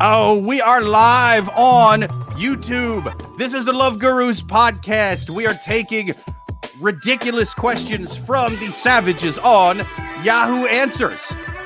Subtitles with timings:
[0.00, 2.02] Oh, we are live on
[2.38, 3.36] YouTube.
[3.36, 5.28] This is the Love Gurus podcast.
[5.28, 6.14] We are taking
[6.78, 9.78] ridiculous questions from the savages on
[10.22, 11.18] Yahoo Answers.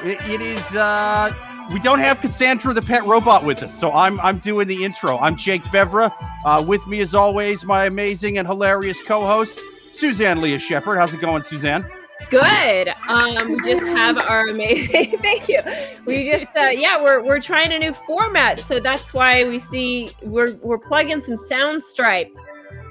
[0.03, 1.31] it, it is uh
[1.75, 5.19] we don't have Cassandra the pet robot with us, so I'm I'm doing the intro.
[5.19, 6.11] I'm Jake Vevera.
[6.47, 9.61] Uh, with me as always, my amazing and hilarious co-host,
[9.93, 10.97] Suzanne Lea Shepherd.
[10.97, 11.85] How's it going, Suzanne?
[12.31, 12.93] Good.
[13.09, 15.19] Um, we just have our amazing.
[15.23, 15.59] thank you.
[16.07, 20.09] We just, uh, yeah, we're we're trying a new format, so that's why we see
[20.23, 22.31] we're we're plugging some Soundstripe.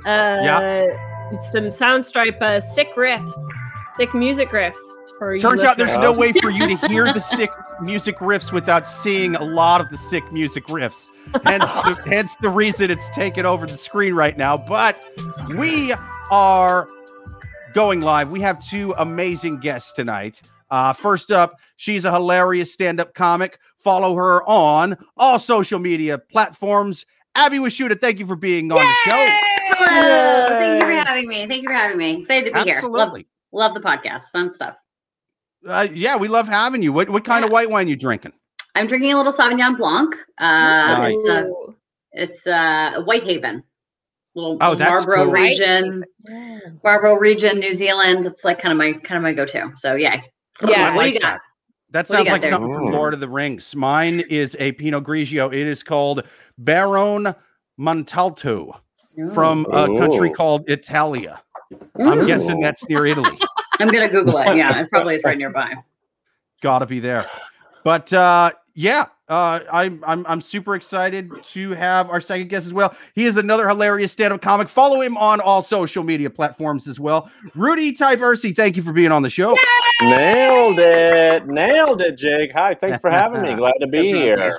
[0.06, 1.08] Uh, Yeah.
[1.52, 3.32] Some Soundstripe uh, sick riffs,
[3.98, 4.76] sick music riffs
[5.18, 5.40] for you.
[5.40, 7.52] Turns out there's no way for you to hear the sick
[7.82, 11.08] music riffs without seeing a lot of the sick music riffs.
[11.44, 14.58] Hence the, hence the reason it's taken over the screen right now.
[14.58, 15.06] But
[15.56, 15.94] we
[16.32, 16.90] are
[17.74, 18.30] going live.
[18.30, 20.42] We have two amazing guests tonight.
[20.70, 23.60] Uh, first up, she's a hilarious stand-up comic.
[23.80, 27.06] Follow her on all social media platforms.
[27.36, 29.28] Abby Washuta, thank you for being on the show.
[29.78, 30.48] Hello.
[30.50, 31.48] Thank you for having me.
[31.48, 32.20] Thank you for having me.
[32.22, 32.82] Excited to be here.
[32.82, 33.28] Love, Absolutely.
[33.52, 34.24] love the podcast.
[34.32, 34.76] Fun stuff.
[35.68, 36.92] Uh, yeah, we love having you.
[36.94, 38.34] What what kind of white wine you drinking?
[38.76, 40.16] I'm drinking a little Sauvignon Blanc.
[40.38, 41.14] Uh, Nice.
[41.18, 41.76] It's a Ooh.
[42.14, 43.64] it's Whitehaven,
[44.36, 45.34] little, Oh, that's Marlborough cool.
[45.34, 46.06] region,
[46.84, 48.26] Marlborough region, New Zealand.
[48.26, 49.72] It's like kind of my kind of my go-to.
[49.78, 50.22] So yeah.
[50.66, 50.92] Yeah.
[50.92, 51.40] I What do you got?
[51.92, 52.08] that.
[52.08, 52.52] That What do you sounds like there?
[52.52, 53.76] something from Lord of the Rings.
[53.76, 55.48] Mine is a Pinot Grigio.
[55.54, 56.24] It is called
[56.58, 57.36] Baron
[57.80, 58.80] Montalto
[59.34, 61.42] from a country called Italia.
[62.02, 62.28] I'm Mm.
[62.28, 63.38] guessing that's near Italy.
[63.80, 64.56] I'm gonna Google it.
[64.56, 65.74] Yeah, it probably is right nearby.
[66.62, 67.28] Gotta be there.
[67.84, 72.74] But uh, yeah, uh, I'm I'm I'm super excited to have our second guest as
[72.74, 72.96] well.
[73.16, 74.70] He is another hilarious stand-up comic.
[74.70, 77.32] Follow him on all social media platforms as well.
[77.56, 79.58] Rudy Tyburczy, thank you for being on the show.
[80.02, 81.48] Nailed it.
[81.48, 82.52] Nailed it, Jake.
[82.54, 82.76] Hi.
[82.76, 83.56] Thanks for having me.
[83.56, 84.52] Glad to be here.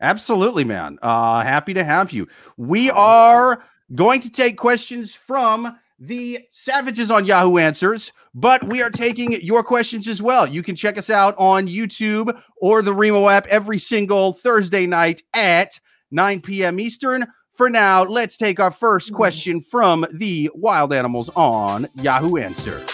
[0.00, 0.98] Absolutely, man.
[1.02, 2.28] Uh, happy to have you.
[2.56, 3.64] We are
[3.94, 9.62] going to take questions from the savages on Yahoo Answers, but we are taking your
[9.62, 10.46] questions as well.
[10.46, 15.22] You can check us out on YouTube or the Remo app every single Thursday night
[15.32, 15.78] at
[16.10, 16.80] 9 p.m.
[16.80, 17.26] Eastern.
[17.52, 19.16] For now, let's take our first mm-hmm.
[19.16, 22.90] question from the wild animals on Yahoo Answers.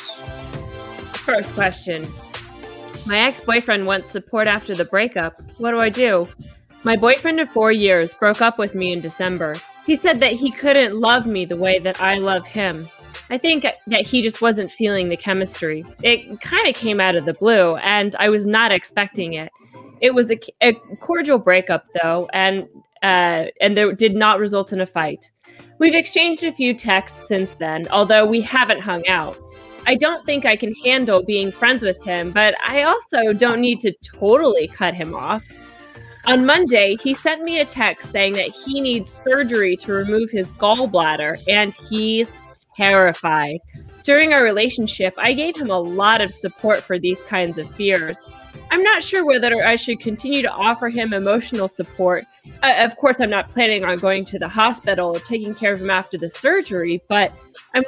[1.16, 2.06] First question.
[3.06, 5.34] My ex boyfriend wants support after the breakup.
[5.58, 6.28] What do I do?
[6.84, 9.56] My boyfriend of four years broke up with me in December.
[9.86, 12.86] He said that he couldn't love me the way that I love him.
[13.30, 15.84] I think that he just wasn't feeling the chemistry.
[16.02, 19.50] It kind of came out of the blue, and I was not expecting it.
[20.00, 22.68] It was a, a cordial breakup, though, and
[23.02, 25.30] uh, and there did not result in a fight.
[25.78, 29.38] We've exchanged a few texts since then, although we haven't hung out.
[29.86, 33.80] I don't think I can handle being friends with him, but I also don't need
[33.82, 35.42] to totally cut him off.
[36.26, 40.52] On Monday, he sent me a text saying that he needs surgery to remove his
[40.52, 42.28] gallbladder and he's
[42.80, 43.60] terrified.
[44.04, 48.18] During our relationship, I gave him a lot of support for these kinds of fears.
[48.70, 52.24] I'm not sure whether I should continue to offer him emotional support.
[52.62, 55.82] Uh, of course, I'm not planning on going to the hospital or taking care of
[55.82, 57.32] him after the surgery, but
[57.74, 57.84] I'm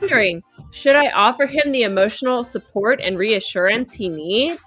[0.00, 4.60] wondering should I offer him the emotional support and reassurance he needs?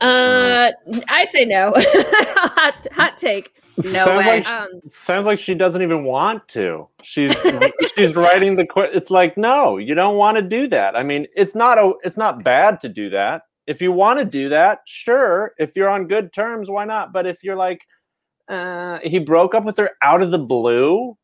[0.00, 0.70] Uh,
[1.08, 1.72] I'd say no.
[1.76, 3.57] hot, hot take.
[3.78, 4.38] No sounds way.
[4.40, 6.88] Like, Um, sounds like she doesn't even want to.
[7.02, 7.34] She's
[7.96, 10.96] she's writing the que- It's like no, you don't want to do that.
[10.96, 13.42] I mean, it's not a it's not bad to do that.
[13.66, 15.52] If you want to do that, sure.
[15.58, 17.12] If you're on good terms, why not?
[17.12, 17.82] But if you're like,
[18.48, 21.16] uh, he broke up with her out of the blue,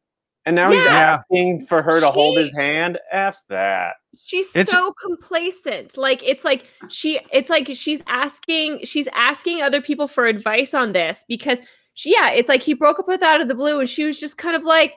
[0.44, 2.98] and now he's asking for her to hold his hand.
[3.10, 3.94] F that.
[4.22, 5.97] she's It's- so complacent.
[5.97, 10.93] Like it's like she it's like she's asking she's asking other people for advice on
[10.93, 11.60] this because
[11.94, 14.05] she yeah, it's like he broke up with her out of the blue and she
[14.05, 14.94] was just kind of like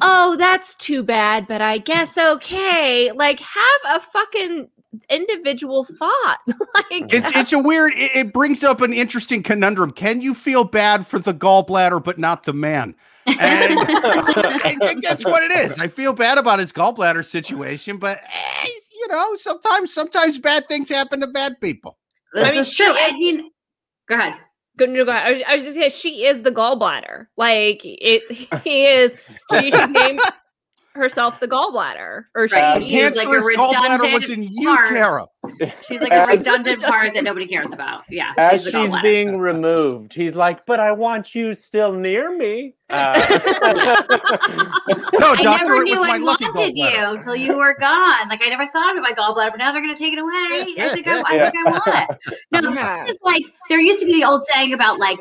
[0.00, 3.12] Oh, that's too bad, but I guess okay.
[3.12, 4.68] Like, have a fucking
[5.10, 6.38] individual thought.
[6.46, 7.92] like, It's it's a weird.
[7.94, 9.90] It, it brings up an interesting conundrum.
[9.90, 12.94] Can you feel bad for the gallbladder but not the man?
[13.26, 13.38] And
[13.78, 15.78] I think that's what it is.
[15.78, 20.88] I feel bad about his gallbladder situation, but eh, you know, sometimes sometimes bad things
[20.88, 21.98] happen to bad people.
[22.32, 22.92] This I mean, is true.
[22.92, 23.50] I mean,
[24.08, 24.34] go ahead.
[24.78, 25.12] Good no, go.
[25.12, 27.26] I was, I was just saying she is the gallbladder.
[27.36, 28.22] Like it,
[28.64, 29.14] he is.
[29.50, 30.18] She should name
[30.94, 32.54] herself the gallbladder, or she.
[32.54, 32.80] Right.
[32.80, 34.88] The She's like a cancerous gallbladder was redundant in you, part.
[34.88, 35.26] Kara.
[35.82, 38.02] She's like a As- redundant part that nobody cares about.
[38.08, 38.32] Yeah.
[38.38, 39.02] As the she's gallbladder.
[39.02, 43.14] being removed, he's like, "But I want you still near me." Uh,
[45.18, 47.74] No, I doctor, never it knew was my I lucky wanted you until you were
[47.80, 48.28] gone.
[48.28, 50.32] Like I never thought of my gallbladder, but now they're going to take it away.
[50.32, 52.38] I think I, I think I want it.
[52.52, 53.04] No, Yeah.
[53.06, 55.18] it's like there used to be the old saying about like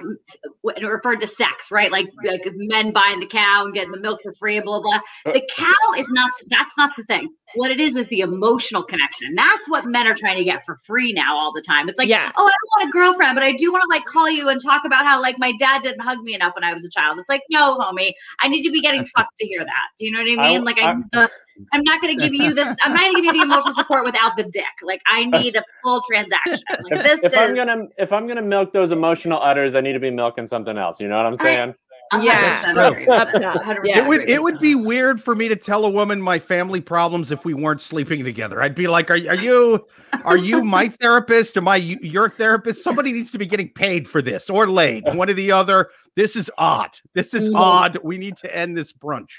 [0.62, 1.92] when it referred to sex, right?
[1.92, 5.00] Like like men buying the cow and getting the milk for free, and blah blah.
[5.24, 5.34] blah.
[5.34, 6.32] The cow is not.
[6.50, 7.30] That's not the thing.
[7.56, 9.28] What it is is the emotional connection.
[9.28, 11.90] And that's what men are trying to get for free now all the time.
[11.90, 12.32] It's like, Yeah.
[12.38, 14.62] oh, I don't want a girlfriend, but I do want to like call you and
[14.62, 17.20] talk about how like my dad didn't hug me enough when I was a child.
[17.20, 19.88] It's like, no, homie, I need to be getting fucked to hear that.
[20.00, 20.64] Do you know what I I- mean?
[20.64, 21.30] like I, I- the,
[21.74, 22.66] I'm not going to give you this.
[22.82, 24.64] I'm not going to give you the emotional support without the dick.
[24.82, 26.60] Like I uh, need a full transaction.
[26.70, 29.82] Like if, this if is I'm gonna if I'm gonna milk those emotional udders, I
[29.82, 31.00] need to be milking something else.
[31.00, 31.46] You know what I'm Right.
[31.46, 31.76] saying?
[32.12, 32.88] 100% Yeah.
[32.90, 33.62] agree with Up top.
[33.64, 34.00] 100% Yeah.
[34.04, 37.32] It would it would be weird for me to tell a woman my family problems
[37.32, 38.62] if we weren't sleeping together.
[38.62, 39.86] I'd be like, "Are, are you
[40.26, 41.56] are you my therapist?
[41.58, 42.84] Am I y- your therapist?
[42.84, 45.90] Somebody needs to be getting paid for this or laid, one or the other.
[46.16, 46.92] This is odd.
[47.14, 47.56] This is Mhm.
[47.56, 47.98] odd.
[48.04, 49.30] We need to end this brunch."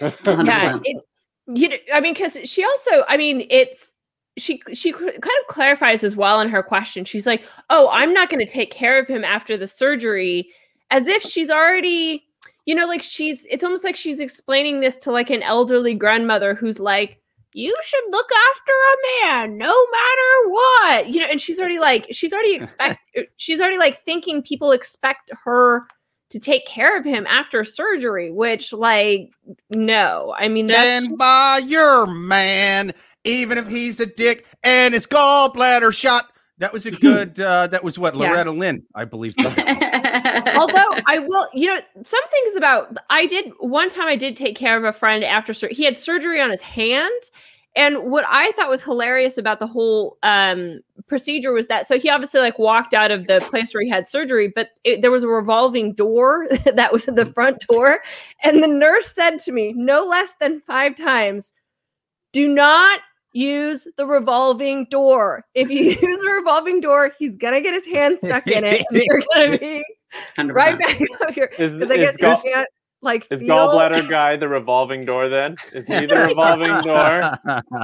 [0.00, 0.96] yeah it,
[1.48, 3.92] you know, i mean because she also i mean it's
[4.36, 8.30] she she kind of clarifies as well in her question she's like oh i'm not
[8.30, 10.48] going to take care of him after the surgery
[10.90, 12.24] as if she's already
[12.66, 16.54] you know like she's it's almost like she's explaining this to like an elderly grandmother
[16.54, 17.20] who's like
[17.54, 22.06] you should look after a man no matter what you know and she's already like
[22.10, 25.86] she's already expect uh, she's already like thinking people expect her
[26.30, 29.30] to take care of him after surgery which like
[29.70, 32.92] no i mean that's Stand by your man,
[33.24, 36.30] even if he's a dick and his gallbladder shot.
[36.58, 37.40] That was a good.
[37.40, 38.30] uh That was what Yeah.
[38.30, 39.34] Loretta Lynn, I believe.
[39.38, 44.56] although I will, you know, some things about I did one time I did take
[44.56, 45.74] care of a friend after surgery.
[45.74, 47.22] He had surgery on his hand.
[47.76, 52.08] And what I thought was hilarious about the whole um, procedure was that so he
[52.10, 55.22] obviously like walked out of the place where he had surgery, but it, there was
[55.22, 58.00] a revolving door that was the front door,
[58.42, 61.52] and the nurse said to me no less than five times,
[62.32, 63.00] "Do not
[63.32, 65.44] use the revolving door.
[65.54, 69.02] If you use a revolving door, he's gonna get his hand stuck in it, and
[69.06, 69.84] you're gonna be
[70.38, 70.54] 100%.
[70.54, 72.68] right back up here Is, because I is, guess gall, can't
[73.02, 75.28] like is feel- gallbladder guy the revolving door?
[75.28, 77.38] Then is he the revolving door?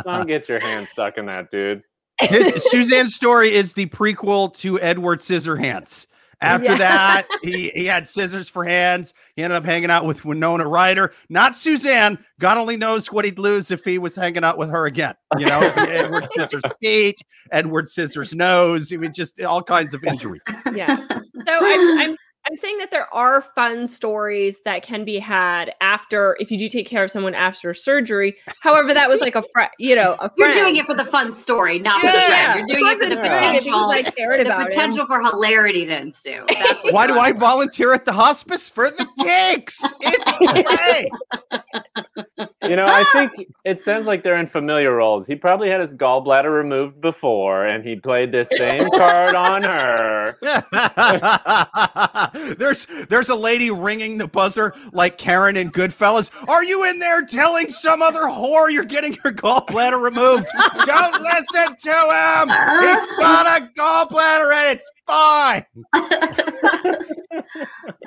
[0.05, 1.83] Don't get your hand stuck in that, dude.
[2.21, 6.07] His, Suzanne's story is the prequel to Edward Scissorhands.
[6.41, 6.77] After Yeah.
[6.79, 9.15] that, he, he had scissors for hands.
[9.37, 12.19] He ended up hanging out with Winona Ryder, not Suzanne.
[12.41, 15.15] God only knows what he'd lose if he was hanging out with her again.
[15.39, 17.21] You know, Edward Scissors feet,
[17.53, 18.93] Edward Scissors nose.
[18.93, 20.43] I mean, just all kinds of injuries.
[20.75, 20.97] yeah.
[21.09, 22.17] So I'm, I'm
[22.47, 26.69] I'm saying that there are fun stories that can be had after if you do
[26.69, 28.37] take care of someone after surgery.
[28.63, 31.33] However, that was like a friend, you know, a You're doing it for the fun
[31.33, 32.53] story, not for the Yeah.
[32.55, 32.69] friend.
[32.69, 34.67] You're doing it for the I wasn't doing it potential, I cared the about him.
[34.69, 36.45] potential for hilarity to ensue.
[36.49, 39.83] That's Why do I volunteer at the hospice for the gigs?
[40.01, 40.37] It's
[40.67, 42.24] great.
[42.63, 43.31] You know, I think
[43.65, 45.27] it sounds like they're in familiar roles.
[45.27, 50.37] He probably had his gallbladder removed before, and he played this same card on her.
[52.59, 56.31] there's there's a lady ringing the buzzer like Karen in Goodfellas.
[56.49, 60.49] Are you in there telling some other whore you're getting your gallbladder removed?
[60.85, 62.49] Don't listen to him.
[62.81, 65.65] He's got a gallbladder and it's fine.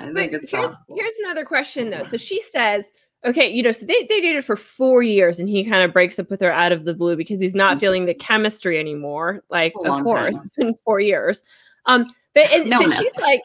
[0.00, 0.94] I But think it's here's possible.
[0.94, 2.02] here's another question though.
[2.02, 2.92] So she says,
[3.24, 6.18] okay, you know, so they, they dated for four years and he kind of breaks
[6.18, 9.42] up with her out of the blue because he's not feeling the chemistry anymore.
[9.50, 9.90] Like, Mm-hmm.
[9.90, 10.44] Of course, time.
[10.44, 11.42] it's been four years.
[11.86, 13.40] Um, but, and, No but she's like,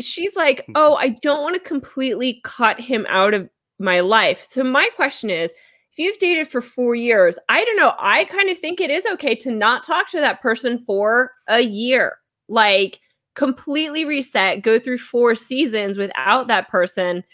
[0.00, 4.48] she's like, oh, I don't want to completely cut him out of my life.
[4.50, 5.52] So my question is,
[5.92, 7.92] if you've dated for four years, I don't know.
[7.98, 11.60] I kind of think it is okay to not talk to that person for a
[11.60, 12.18] year.
[12.48, 13.00] Like
[13.34, 17.24] completely reset, go through four seasons without that person.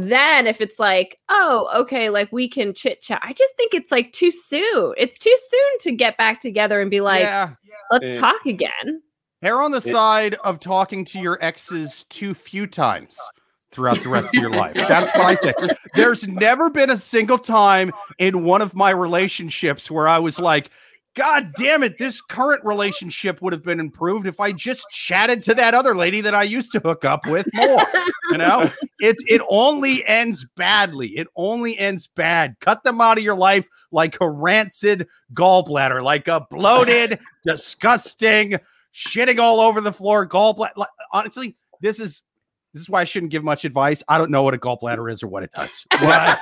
[0.00, 3.20] Then if it's like, oh, okay, like we can chit chat.
[3.24, 4.94] I just think it's like too soon.
[4.96, 7.50] It's too soon to get back together and be like, yeah.
[7.90, 8.14] let's Yeah.
[8.14, 9.02] talk again.
[9.42, 13.16] Err on the It- side of talking to your exes too few times
[13.72, 14.74] throughout the rest of your life.
[14.74, 15.52] That's what I say.
[15.94, 20.70] There's never been a single time in one of my relationships where I was like,
[21.18, 25.54] God damn it, this current relationship would have been improved if I just chatted to
[25.54, 27.84] that other lady that I used to hook up with more.
[28.30, 28.70] You know,
[29.00, 31.08] it it only ends badly.
[31.08, 32.54] It only ends bad.
[32.60, 38.54] Cut them out of your life like a rancid gallbladder, like a bloated, disgusting,
[38.94, 40.86] shitting all over the floor gallbladder.
[41.12, 42.22] Honestly, this is
[42.78, 44.04] This is why I shouldn't give much advice.
[44.08, 45.84] I don't know what a gallbladder is or what it does.
[46.00, 46.38] What?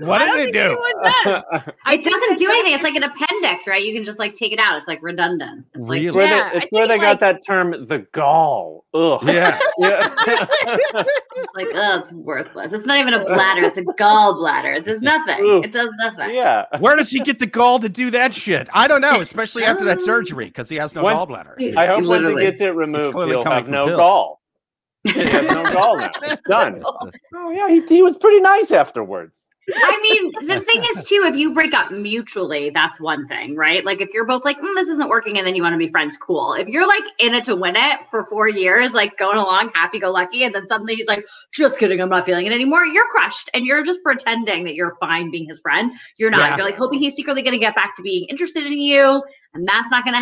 [0.00, 0.76] What does it do?
[1.04, 1.42] does.
[1.86, 2.72] It doesn't do anything.
[2.74, 3.80] It's like an appendix, right?
[3.80, 4.76] You can just like take it out.
[4.78, 5.64] It's like redundant.
[5.74, 6.06] It's Really?
[6.06, 8.84] It's where Yeah, they, it's where they like- got that term, the gall.
[8.94, 9.20] Ugh.
[9.28, 9.60] Yeah.
[9.78, 10.08] Yeah.
[11.54, 12.72] like, oh, it's worthless.
[12.72, 13.62] It's not even a bladder.
[13.64, 14.76] It's a gallbladder.
[14.76, 15.40] It does nothing.
[15.44, 15.64] Oof.
[15.64, 16.34] It does nothing.
[16.34, 16.64] yeah.
[16.80, 18.68] Where does he get the gall to do that shit?
[18.72, 21.76] I don't know, especially after that um, surgery because he has no When- gallbladder.
[21.76, 23.96] I hope once he gets it removed, he'll have no Bill.
[23.98, 24.40] gall.
[25.04, 26.10] He has no gall now.
[26.22, 26.82] It's done.
[26.84, 29.44] Oh yeah, he, he was pretty nice afterwards.
[29.72, 33.84] I mean, the thing is, too, if you break up mutually, that's one thing, right?
[33.84, 35.88] Like, if you're both like, mm, this isn't working, and then you want to be
[35.88, 36.52] friends, cool.
[36.54, 39.98] If you're like in it to win it for four years, like going along happy
[39.98, 43.08] go lucky, and then suddenly he's like, just kidding, I'm not feeling it anymore, you're
[43.08, 43.48] crushed.
[43.54, 45.92] And you're just pretending that you're fine being his friend.
[46.18, 46.50] You're not.
[46.50, 46.56] Yeah.
[46.58, 49.22] You're like hoping he's secretly going to get back to being interested in you,
[49.54, 50.20] and that's not going to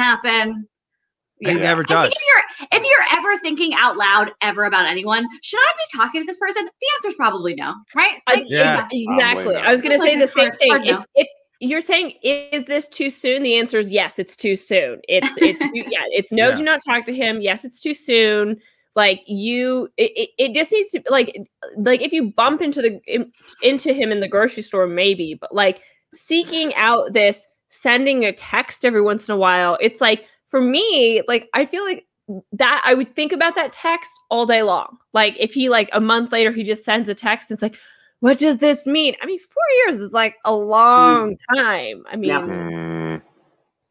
[1.45, 1.57] happen.
[1.59, 1.69] He Yeah.
[1.69, 2.03] never I does.
[2.09, 2.23] think if
[2.71, 6.27] you're if you're ever thinking out loud ever about anyone, should I be talking to
[6.27, 6.65] this person?
[6.65, 8.19] The answer's probably no, right?
[8.27, 8.87] I- Like, Yeah.
[8.91, 9.57] Exactly.
[9.57, 10.71] I was going to say like the same hard- thing.
[10.71, 11.05] hard If, no.
[11.17, 11.27] if
[11.61, 15.01] you're saying is this too soon, the answer is yes, it's too soon.
[15.09, 16.49] It's it's yeah, it's no.
[16.49, 16.57] Yeah.
[16.57, 17.41] Do not talk to him.
[17.41, 18.57] Yes, it's too soon.
[18.95, 21.35] Like you, it, it, it just needs to like
[21.79, 23.33] like if you bump into the in,
[23.63, 25.81] into him in the grocery store, maybe, but like
[26.13, 31.23] seeking out this sending a text every once in a while, it's like for me,
[31.27, 32.07] like I feel like
[32.53, 34.99] that I would think about that text all day long.
[35.13, 37.75] Like if he like a month later he just sends a text, and it's like,
[38.21, 39.17] what does this mean?
[39.21, 42.05] I mean, four years is like a long time.
[42.09, 42.41] I mean, Yeah.
[42.43, 43.23] Mm,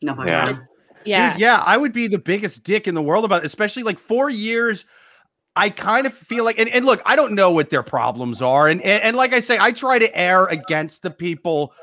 [0.04, 0.46] no fucking Yeah.
[0.54, 0.58] way.
[1.04, 3.82] yeah, Dude, yeah, I would be the biggest dick in the world about it, especially
[3.84, 4.86] like four years.
[5.56, 8.70] I kind of feel like, and, and look, I don't know what their problems are.
[8.70, 11.74] And, and, and like I say, I try to err against the people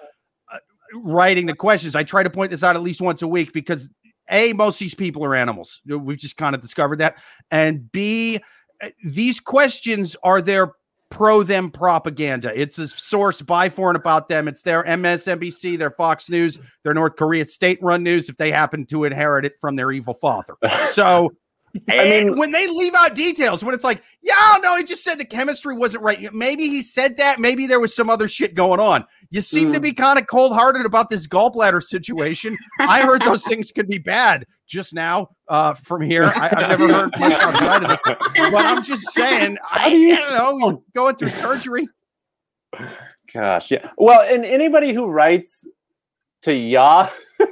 [0.50, 0.58] uh,
[0.94, 1.94] writing the questions.
[1.94, 3.90] I try to point this out at least once a week because
[4.30, 5.80] A, most of these people are animals.
[5.86, 7.16] We've just kind of discovered that.
[7.50, 8.40] And B,
[8.82, 10.72] uh, these questions are their
[11.10, 12.52] pro them propaganda.
[12.58, 14.48] It's a source by, for, and about them.
[14.48, 18.84] It's their MSNBC, their Fox News, their North Korea state run news if they happen
[18.86, 20.54] to inherit it from their evil father.
[20.92, 21.30] So,
[21.88, 25.18] and mean- when they leave out details, when it's like, yeah, no, he just said
[25.18, 26.32] the chemistry wasn't right.
[26.34, 27.40] Maybe he said that.
[27.40, 29.04] Maybe there was some other shit going on.
[29.30, 29.82] You seem to Mm.
[29.82, 32.56] be kind of cold hearted about this gallbladder situation.
[32.80, 36.24] I heard those things could be bad just now uh, from here.
[36.24, 40.14] I, I've never heard much outside of this, but I'm just saying, I, do you
[40.14, 40.68] I don't know.
[40.70, 41.88] He's going through surgery.
[43.32, 43.90] Gosh, yeah.
[43.96, 45.66] Well, and anybody who writes
[46.42, 47.08] to Yah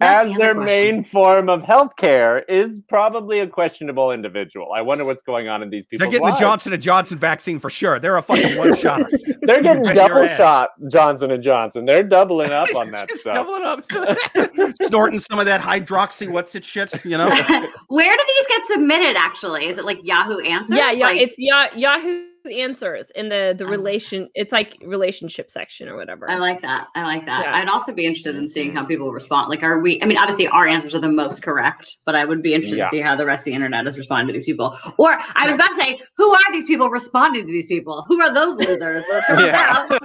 [0.00, 0.64] as their question.
[0.64, 4.72] main form of healthcare is probably a questionable individual.
[4.72, 6.04] I wonder what's going on in these people.
[6.04, 6.48] They're people's getting the.
[6.48, 7.98] Johnson and Johnson vaccine for sure.
[7.98, 9.02] They're a fucking one shot.
[9.42, 11.84] They're getting double shot Johnson and Johnson.
[11.84, 13.34] They're doubling up on that Just stuff.
[13.34, 16.30] doubling up, snorting some of that hydroxy.
[16.30, 16.92] What's it shit?
[17.04, 17.28] You know.
[17.28, 19.16] Where do these get submitted?
[19.16, 20.76] Actually, is it like Yahoo Answers?
[20.78, 21.06] yeah, yeah.
[21.06, 24.28] Like, it's Yah- Yahoo Answers in the the relation.
[24.34, 26.30] It's like relationship section or whatever.
[26.30, 26.86] I like that.
[26.94, 27.44] I like that.
[27.44, 27.54] Yeah.
[27.56, 29.48] I'd also be interested in seeing how people respond.
[29.50, 30.00] Like, are we?
[30.02, 32.84] I mean, obviously, our answers are the most correct, but I would be interested Yeah.
[32.84, 34.76] to see how the rest of the internet is responding to these people.
[34.98, 38.04] Or I was about to say, who are these people responding to these people?
[38.08, 39.04] Who are those losers?
[39.08, 39.42] But it turns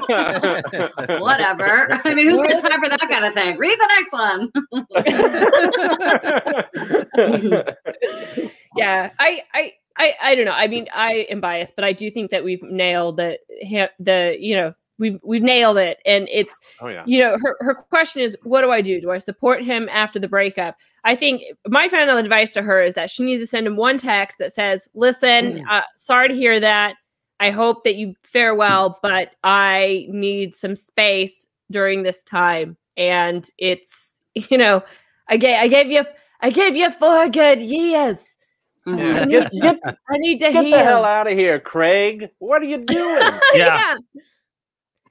[0.09, 1.19] Yeah.
[1.19, 1.87] whatever.
[2.05, 3.57] I mean, who's got time for that kind of thing?
[3.57, 4.51] Read the next one.
[8.77, 10.51] yeah i i I, I don't know.
[10.51, 13.37] I mean, I am biased, but I do think that we've nailed the
[13.99, 17.03] the you know we've we've nailed it, and it's oh yeah.
[17.05, 18.99] you know her her question is what do I do?
[18.99, 20.75] Do I support him after the breakup?
[21.03, 23.99] I think my final advice to her is that she needs to send him one
[23.99, 26.95] text that says, "Listen, uh, sorry to hear that.
[27.39, 33.47] I hope that you fare well, but I need some space during this time, and
[33.59, 34.83] it's you know,
[35.27, 36.05] I gave I gave you
[36.39, 38.30] I gave you four good years.
[38.87, 39.29] Mhm.
[39.31, 39.47] Yeah.
[39.49, 42.29] Get, get, I need to get heal." the hell out of here, Craig.
[42.39, 43.39] What are you doing?
[43.53, 43.95] Yeah.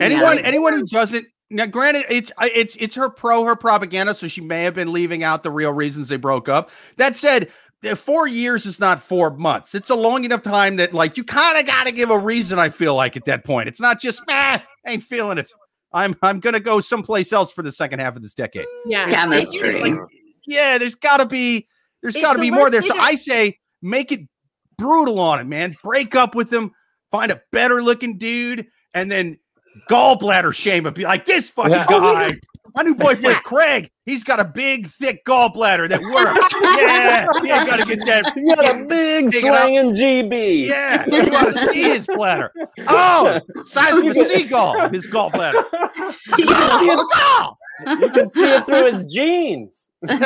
[0.01, 0.43] Anyone, Yeah.
[0.45, 4.63] anyone who doesn't now, granted, it's it's it's her pro her propaganda, so she may
[4.65, 6.71] have been leaving out the real reasons they broke up.
[6.97, 7.51] That said,
[7.97, 9.75] four years is not four months.
[9.75, 12.59] It's a long enough time that like you kind of got to give a reason.
[12.61, 15.51] I feel like at that point, it's not just meh, ain't feeling it.
[15.93, 18.67] I'm I'm gonna go someplace else for the second half of this decade.
[18.87, 19.09] Yeah.
[19.09, 19.81] It's- it's Chemistry.
[19.91, 20.01] like,
[20.47, 21.67] yeah, there's got to be
[22.01, 22.81] there's It- got to the be more there.
[22.83, 24.21] So I say make it
[24.79, 25.77] brutal on him, man.
[25.83, 26.73] Break up with him,
[27.11, 29.39] find a better looking dude, and then
[29.89, 30.95] gallbladder shame him.
[30.95, 31.87] Be like this fucking Yeah.
[31.89, 32.33] guy.
[32.77, 36.49] My new boyfriend Craig, he's got a big, thick gallbladder that works.
[36.81, 38.33] yeah, yeah, gotta get that.
[38.33, 40.69] He's got a big swinging GB.
[40.69, 42.53] Yeah, you want to see his bladder?
[42.87, 44.89] Oh, size of a seagull.
[44.91, 45.65] His gallbladder.
[46.13, 47.57] See, Oh,
[47.89, 49.90] You can see it through his jeans.
[50.03, 50.19] His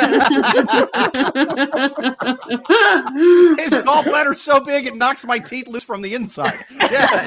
[3.71, 6.57] gallbladder's so big it knocks my teeth loose from the inside.
[6.71, 7.25] Yeah.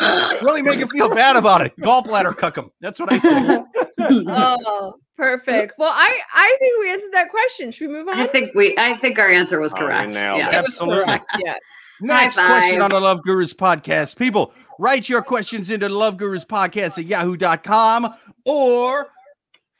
[0.42, 1.76] really make him feel bad about it.
[1.78, 2.70] Gallbladder cuck him.
[2.80, 3.62] That's what I say.
[4.00, 5.74] oh, perfect.
[5.78, 7.70] Well, I I think we answered that question.
[7.70, 8.18] Should we move on?
[8.18, 8.74] I think we.
[8.78, 10.12] I think our answer was Oh, correct.
[10.12, 10.50] nailed yeah.
[10.50, 11.04] Absolutely.
[11.04, 11.54] Correct, Yeah.
[12.02, 14.16] Next question on the Love Gurus podcast.
[14.16, 18.14] People, write your questions into the Love Gurus podcast at yahoo.com
[18.44, 19.08] or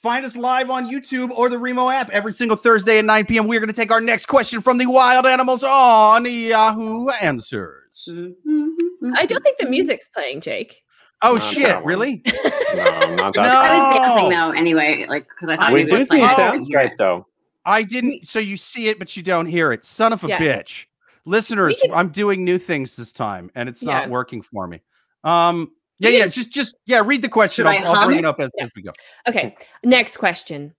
[0.06, 3.48] find us live on YouTube or the Remo app every single Thursday at 9 p.m.
[3.48, 8.06] We're going to take our next question from the wild animals on Yahoo Answers.
[8.08, 9.14] Mm-hmm.
[9.16, 10.80] I don't think the music's playing, Jake.
[11.22, 11.84] Oh, Not shit.
[11.84, 12.22] Really?
[12.24, 13.36] No, not that.
[13.36, 13.42] No.
[13.42, 14.50] I was dancing though.
[14.52, 16.96] Anyway, like because I thought We maybe it do was see playing, I sound Soundscape
[16.98, 17.26] though.
[17.64, 18.28] I didn't.
[18.28, 19.84] So you see it, but you don't hear it.
[19.84, 20.38] Son of a Yeah.
[20.38, 20.84] bitch.
[21.24, 24.10] Listeners, can- I'm doing new things this time and it's not Yeah.
[24.10, 24.82] working for me.
[25.24, 27.66] Um, yeah, yeah, just, just, yeah, read the question.
[27.66, 28.24] I'll, I'll bring it?
[28.24, 28.64] up as, Yeah.
[28.64, 28.92] as we go.
[29.28, 30.74] Okay, next question.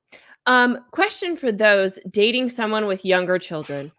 [0.45, 3.91] Um, question for those dating someone with younger children.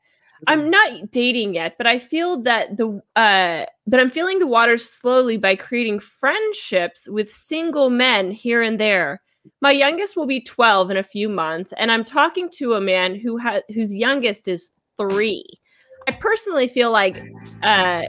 [0.46, 4.88] I'm not dating yet, but I feel that the uh but I'm feeling the waters
[4.88, 9.20] slowly by creating friendships with single men here and there.
[9.60, 13.16] My youngest will be 12 in a few months, and I'm talking to a man
[13.16, 15.44] who has whose youngest is three.
[16.06, 17.20] I personally feel like
[17.62, 18.02] uh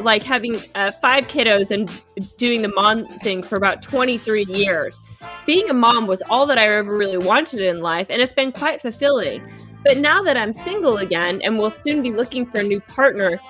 [0.00, 1.90] like having uh, five kiddos and
[2.36, 5.00] doing the mom thing for about 23 years
[5.46, 8.52] being a mom was all that I ever really wanted in life, and it's been
[8.52, 9.42] quite fulfilling.
[9.84, 13.40] But now that I'm single again and will soon be looking for a new partner,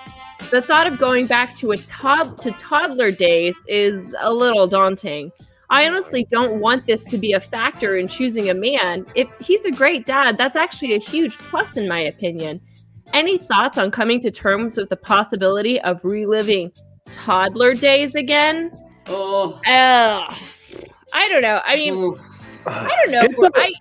[0.49, 5.31] the thought of going back to a to toddler days is a little daunting.
[5.69, 9.05] I honestly don't want this to be a factor in choosing a man.
[9.15, 12.61] If he's a great dad, that's actually a huge plus in my opinion.
[13.13, 16.71] Any thoughts on coming to terms with the possibility of reliving
[17.13, 18.71] toddler days again?
[19.07, 20.33] Oh, Ugh.
[21.13, 21.61] I don't know.
[21.63, 22.19] I mean, ooh.
[22.65, 23.21] I don't know.
[23.21, 23.73] Get the-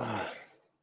[0.00, 0.28] I,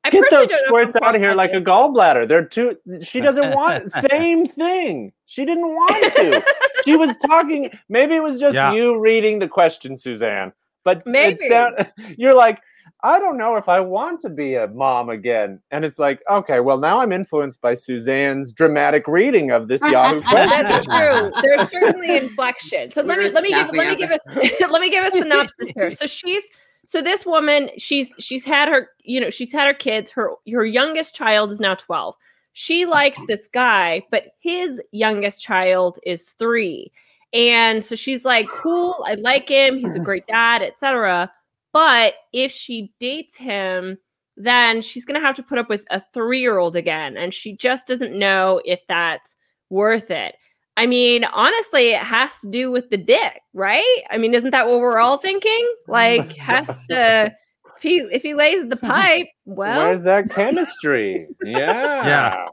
[0.03, 2.27] I Get those squirts out of here like a gallbladder.
[2.27, 2.75] They're too.
[3.01, 5.11] She doesn't want same thing.
[5.25, 6.43] She didn't want to.
[6.85, 7.69] she was talking.
[7.89, 8.73] Maybe it was just Yeah.
[8.73, 10.53] you reading the question, Suzanne.
[10.83, 11.43] But Maybe.
[11.43, 12.59] it sound, you're like,
[13.03, 15.59] I don't know if I want to be a mom again.
[15.71, 20.21] And it's like, okay, well now I'm influenced by Suzanne's dramatic reading of this Yahoo
[20.21, 21.31] That's true.
[21.41, 22.91] There's certainly inflection.
[22.91, 24.21] So let We're me let me give let me give us
[24.69, 25.91] let me give a synopsis here.
[25.91, 26.43] So she's
[26.85, 30.11] so this woman she's she's had her you know she's had her kids.
[30.11, 32.15] Her her youngest child is now 12.
[32.53, 36.91] She likes this guy, but his youngest child is 3.
[37.33, 39.77] And so she's like, "Cool, I like him.
[39.77, 41.31] He's a great dad, etc."
[41.73, 43.97] But if she dates him,
[44.37, 47.87] then she's going to have to put up with a 3-year-old again, and she just
[47.87, 49.35] doesn't know if that's
[49.69, 50.35] worth it.
[50.77, 54.01] I mean, honestly, it has to do with the dick, right?
[54.09, 55.69] I mean, isn't that what we're all thinking?
[55.87, 57.31] Like, has to
[57.75, 61.27] if he if he lays the pipe, well, Where's that chemistry?
[61.43, 62.45] Yeah.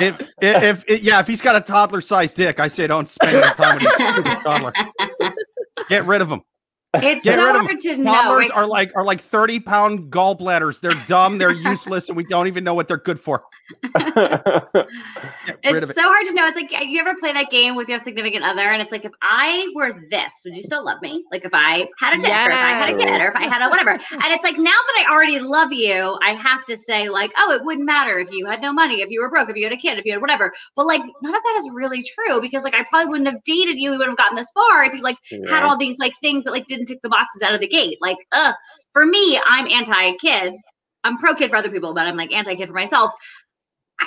[0.00, 3.08] If, if, if, if- yeah, if he's got a toddler sized dick, I say don't
[3.08, 4.72] spend any time with his stupid toddler.
[5.88, 6.42] Get rid of him.
[6.94, 8.50] It's Get so hard to know.
[8.54, 10.80] Are like are like 30 pound gallbladders.
[10.80, 13.44] They're dumb, they're useless, and we don't even know what they're good for.
[13.94, 15.94] Get rid It's it.
[15.94, 16.46] so hard to know.
[16.46, 19.12] It's like you ever play that game with your significant other, and it's like if
[19.22, 21.24] I were this, would you still love me?
[21.32, 23.48] Like if I had a dick, or if I had a kid, or if I
[23.48, 23.92] had a whatever.
[24.22, 27.52] And it's like now that I already love you, I have to say like, oh,
[27.52, 29.72] it wouldn't matter if you had no money, if you were broke, if you had
[29.72, 30.52] a kid, if you had whatever.
[30.76, 33.76] But like none of that is really true because like I probably wouldn't have dated
[33.78, 36.44] you, we wouldn't have gotten this far if you like had all these like things
[36.44, 37.98] that like didn't tick the boxes out of the gate.
[38.00, 38.52] Like, uh,
[38.92, 40.54] for me, I'm anti kid.
[41.04, 43.12] I'm pro kid for other people, but I'm like anti kid for myself.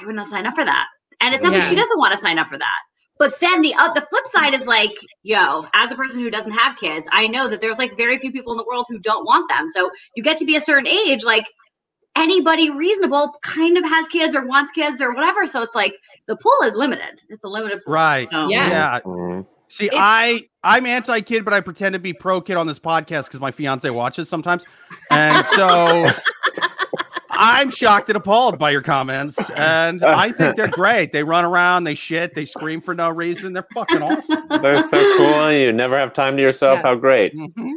[0.01, 0.85] I would not sign up for that.
[1.21, 2.77] And it sounds like she doesn't want to sign up for that.
[3.17, 4.91] But then the uh, the flip side is like,
[5.23, 8.31] yo, as a person who doesn't have kids, I know that there's like very few
[8.31, 9.69] people in the world who don't want them.
[9.69, 11.45] So you get to be a certain age, like
[12.15, 15.47] anybody reasonable kind of has kids or wants kids or whatever.
[15.47, 15.93] So it's like
[16.27, 17.21] the pool is limited.
[17.29, 17.93] It's a limited pool.
[17.93, 18.27] Right.
[18.31, 18.69] So- Yeah.
[18.69, 18.99] Yeah.
[19.05, 19.47] Mm.
[19.67, 22.79] See, It's- I I'm anti kid, but I pretend to be pro kid on this
[22.79, 24.65] podcast because my fiance watches sometimes,
[25.09, 26.11] and so
[27.37, 29.37] I'm shocked and appalled by your comments.
[29.51, 31.11] And I think they're great.
[31.11, 33.53] They run around, they shit, they scream for no reason.
[33.53, 34.43] They're fucking awesome.
[34.61, 35.51] They're so cool.
[35.51, 36.77] You never have time to yourself.
[36.77, 36.83] Yeah.
[36.83, 37.33] How great.
[37.35, 37.71] Mhm.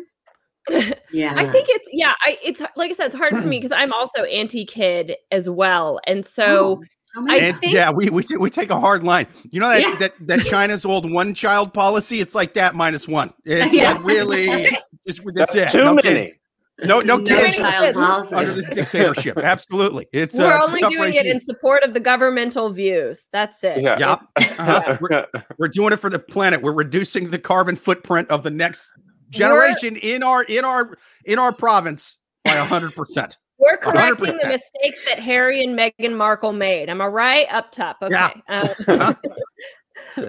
[1.12, 1.32] Yeah.
[1.34, 2.12] I think it's yeah.
[2.22, 5.98] I it's like I said, it's hard for me because I'm also anti-kid as well,
[6.06, 6.82] and so
[7.16, 9.28] Oh, I And think- yeah, we, we t- we take a hard line.
[9.50, 9.94] You know that Yeah.
[9.96, 12.20] that, that China's old one child policy.
[12.20, 13.32] It's like that minus one.
[13.46, 14.04] It's Yes.
[14.04, 15.78] really it's, it's, that's, That's it.
[15.78, 16.02] too no many.
[16.16, 16.36] Kids.
[16.80, 18.34] No no No kids child policy.
[18.34, 19.36] under this dictatorship.
[19.36, 23.26] Absolutely, it's we're uh, it's only tough doing it in support of the governmental views.
[23.32, 23.82] That's it.
[23.82, 23.98] Yeah.
[23.98, 24.16] Yeah.
[24.36, 24.96] Uh-huh.
[25.00, 25.26] We're,
[25.58, 26.62] we're doing it for the planet.
[26.62, 28.92] We're reducing the carbon footprint of the next
[29.30, 33.38] generation in our in our in our province by a hundred percent.
[33.58, 36.88] We're correcting the mistakes that Harry and Meghan Markle made.
[36.88, 37.46] Am I right?
[37.50, 37.96] Up top.
[38.00, 38.12] Okay.
[38.12, 38.30] Yeah.
[38.48, 38.68] Um,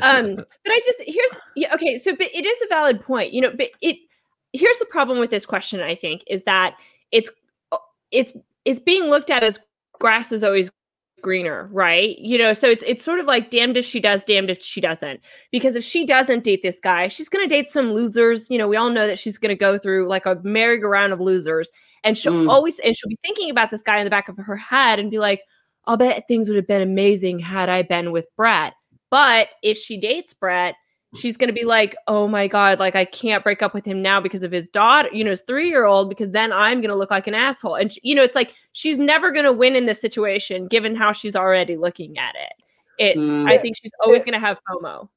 [0.02, 1.98] um, but I just here's yeah, okay.
[1.98, 3.52] So, but it is a valid point, you know.
[3.56, 3.98] But it
[4.54, 5.82] here's the problem with this question.
[5.82, 6.76] I think is that
[7.12, 7.30] it's
[8.12, 8.34] it's
[8.66, 9.60] it's being looked at as
[10.00, 10.70] grass is always
[11.22, 12.18] greener, right?
[12.20, 14.80] You know, so it's it's sort of like damned if she does, damned if she
[14.82, 15.20] doesn't.
[15.52, 18.50] Because if she doesn't date this guy, she's going to date some losers.
[18.50, 21.20] You know, we all know that she's going to go through like a merry-go-round of
[21.20, 21.72] losers,
[22.04, 22.50] and she'll Mm.
[22.50, 25.12] always and she'll be thinking about this guy in the back of her head and
[25.12, 25.42] be like,
[25.86, 28.74] "I'll bet things would have been amazing had I been with Brett."
[29.12, 30.76] But if she dates Brett,
[31.18, 34.02] she's going to be like, "Oh my god, like I can't break up with him
[34.02, 37.12] now because of his daughter, you know, his 3-year-old because then I'm going to look
[37.12, 39.86] like an asshole." And she, you know, it's like she's never going to win in
[39.86, 42.54] this situation given how she's already looking at it.
[43.00, 43.50] It's Mm.
[43.50, 45.08] I think she's always going to have FOMO.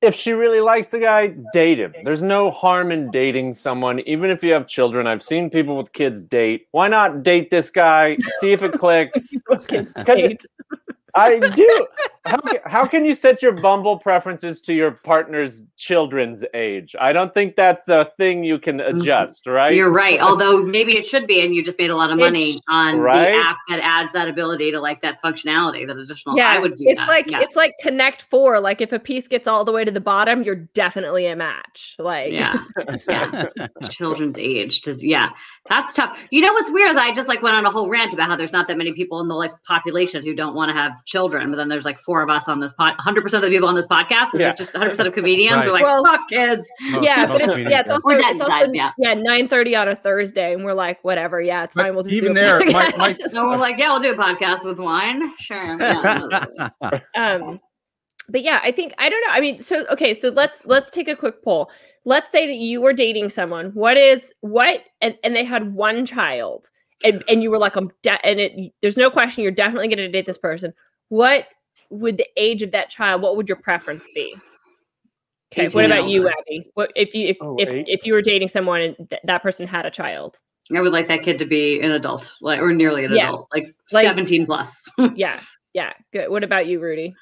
[0.00, 1.92] if she really likes the guy, date him.
[2.04, 5.06] There's no harm in dating someone, even if you have children.
[5.08, 6.66] I've seen people with kids date.
[6.72, 8.16] Why not date this guy?
[8.40, 9.28] See if it clicks.
[9.68, 10.44] Kids 'Cause date.
[10.44, 11.86] it- I do.
[12.24, 16.94] How, ca- how can you set your Bumble preferences to your partner's children's age?
[17.00, 19.68] I don't think that's a thing you can adjust, right?
[19.70, 19.76] Mm-hmm.
[19.78, 20.20] You're right.
[20.20, 22.98] Although maybe it should be, and you just made a lot of money It's- on
[22.98, 23.30] Right?
[23.30, 26.36] the app that adds that ability to like that functionality, that additional.
[26.36, 27.08] yeah, I would do it's that.
[27.08, 27.40] like yeah.
[27.40, 28.60] it's like Connect Four.
[28.60, 31.96] Like if a piece gets all the way to the bottom, you're definitely a match.
[31.98, 32.62] Like yeah,
[33.08, 33.44] yeah.
[33.88, 35.30] children's age to yeah,
[35.70, 36.18] that's tough.
[36.30, 38.36] You know what's weird is I just like went on a whole rant about how
[38.36, 41.50] there's not that many people in the like population who don't want to have children,
[41.50, 42.90] but then there's like four of us on this pod.
[42.98, 44.54] 100 percent of the people on this podcast is Yeah.
[44.54, 45.68] just 100 percent of comedians Right.
[45.68, 46.70] are like Well, fuck kids.
[46.90, 48.90] Most- yeah, most but it's, yeah, it's also We're dead it's also inside, yeah.
[48.98, 51.94] yeah nine thirty on a Thursday, and we're like, whatever, yeah, it's But fine.
[51.94, 54.64] We'll just even do there, my- my- So we're like, yeah, we'll do a podcast
[54.64, 55.32] with wine.
[55.40, 55.76] Sure.
[55.80, 56.68] Yeah,
[57.16, 57.58] um
[58.30, 61.08] but yeah i think i don't know i mean so okay so let's let's take
[61.08, 61.70] a quick poll
[62.04, 66.04] let's say that you were dating someone what is what and, and they had one
[66.04, 66.68] child
[67.02, 69.96] and, and you were like i'm de- and it there's no question you're definitely going
[69.96, 70.74] to date this person
[71.08, 71.46] what
[71.90, 74.34] would the age of that child what would your preference be
[75.52, 78.48] okay what about you abby what if you if Oh, if, if you were dating
[78.48, 80.36] someone and th- that person had a child
[80.74, 83.28] I would like that kid to be an adult, like or nearly an Yeah.
[83.28, 84.82] adult, like, Like- 17 plus.
[85.14, 85.40] yeah
[85.72, 87.14] yeah good what about you rudy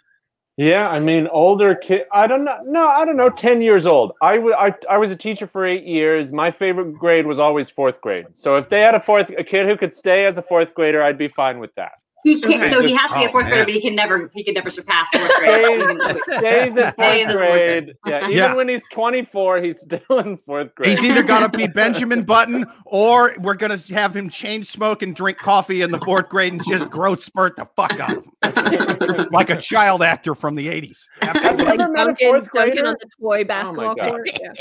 [0.57, 2.07] Yeah, I mean, older kid.
[2.13, 2.59] I don't know.
[2.65, 3.29] No, I don't know.
[3.29, 4.13] Ten years old.
[4.23, 6.33] I wa- I, I was a teacher for eight years.
[6.33, 8.25] My favorite grade was always fourth grade.
[8.33, 11.03] So if they had a fourth, a kid who could stay as a fourth grader,
[11.03, 11.93] I'd be fine with that.
[12.27, 12.71] He can't, Okay.
[12.71, 13.67] so he has to be a Oh, fourth grader, man.
[13.67, 15.65] but he can never he can never surpass fourth grade.
[15.65, 17.85] Stays, even though- stays in fourth as grade.
[17.85, 17.97] grade.
[18.07, 18.55] Yeah, even Yeah.
[18.57, 20.91] when he's 24, he's still in fourth grade.
[20.99, 25.03] He's either got to be Benjamin Button or we're going to have him chain smoke
[25.03, 28.25] and drink coffee in the fourth grade and just growth spurt the fuck up
[29.31, 30.99] like a child actor from the 80s.
[31.23, 32.87] Have you ever met a Duncan, fourth Duncan grader?
[32.89, 34.09] on the toy oh basketball God.
[34.11, 34.53] court yeah.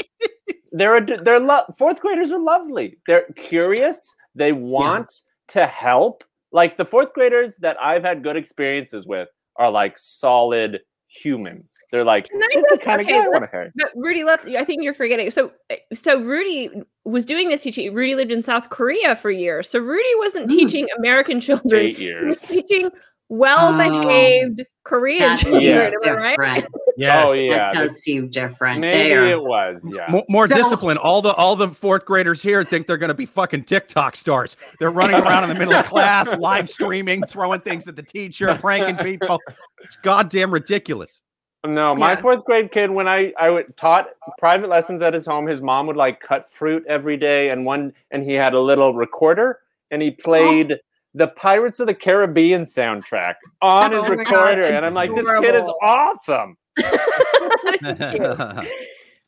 [0.71, 2.97] they're a, they're lo- fourth graders are lovely.
[3.08, 4.15] They're curious.
[4.36, 5.12] They want
[5.49, 6.23] to help.
[6.51, 9.27] Like the fourth graders that I've had good experiences with
[9.58, 11.75] are like solid humans.
[11.91, 13.71] They're like Can I this is kind okay, of guy I want to marry.
[13.75, 14.45] But Rudy, let's.
[14.47, 15.31] I think you're forgetting.
[15.31, 15.51] So,
[15.93, 16.69] so Rudy
[17.05, 17.93] was doing this teaching.
[17.93, 19.69] Rudy lived in South Korea for years.
[19.69, 20.55] So Rudy wasn't Mm.
[20.55, 21.81] teaching American children.
[21.81, 22.67] Eight He was years.
[22.67, 22.89] teaching
[23.31, 23.35] Oh.
[23.35, 25.63] well-behaved Korean That children.
[25.63, 25.81] Yeah.
[25.89, 26.29] seems Am I right?
[26.31, 26.65] different.
[26.97, 27.25] Yeah.
[27.25, 28.79] Oh yeah, That does seem different.
[28.79, 29.85] maybe They are it was.
[29.85, 30.05] Yeah.
[30.09, 30.95] More, more So- discipline.
[30.95, 34.55] All the all the fourth graders here think they're going to be fucking TikTok stars.
[34.79, 38.55] They're running around in the middle of class, live streaming, throwing things at the teacher,
[38.55, 39.41] pranking people.
[39.83, 41.19] It's goddamn ridiculous.
[41.67, 42.21] No, my Yeah.
[42.21, 44.07] fourth grade kid, when I I would, taught
[44.38, 47.91] private lessons at his home, his mom would like cut fruit every day, and one
[48.11, 49.59] and he had a little recorder,
[49.91, 50.23] and he oh.
[50.23, 50.79] played
[51.15, 55.15] the Pirates of the Caribbean soundtrack on his Oh my God, recorder, and I'm like,
[55.15, 56.58] this kid is awesome.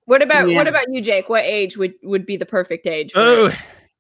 [0.06, 0.56] What about Yeah.
[0.56, 1.28] what about you, Jake?
[1.28, 3.12] What age would would be the perfect age?
[3.12, 3.56] for Oh, it?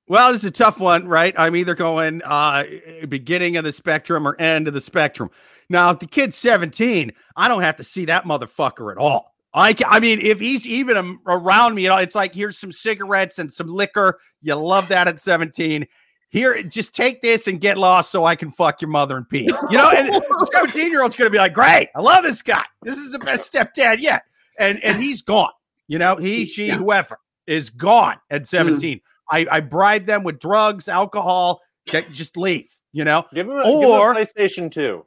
[0.08, 1.34] well, it's a tough one, right?
[1.38, 2.64] I'm either going uh
[3.10, 5.30] beginning of the spectrum or end of the spectrum.
[5.70, 9.36] Now, if the kid's 17, I don't have to see that motherfucker at all.
[9.54, 12.72] I, ca- I mean, if he's even around me, you know, it's like here's some
[12.72, 14.18] cigarettes and some liquor.
[14.42, 15.86] You love that at 17.
[16.30, 19.56] Here, just take this and get lost so I can fuck your mother in peace.
[19.70, 22.64] You know, and the 17 year old's gonna be like, great, I love this guy.
[22.84, 24.24] This is the best stepdad yet.
[24.60, 25.52] And and he's gone.
[25.88, 26.76] You know, he, she, Yeah.
[26.76, 26.80] Mm.
[26.80, 29.00] whoever is gone at 17.
[29.32, 31.62] I, I bribe them with drugs, alcohol,
[31.94, 33.24] that just leave, you know.
[33.34, 35.06] Give him a, Or- give him a PlayStation 2.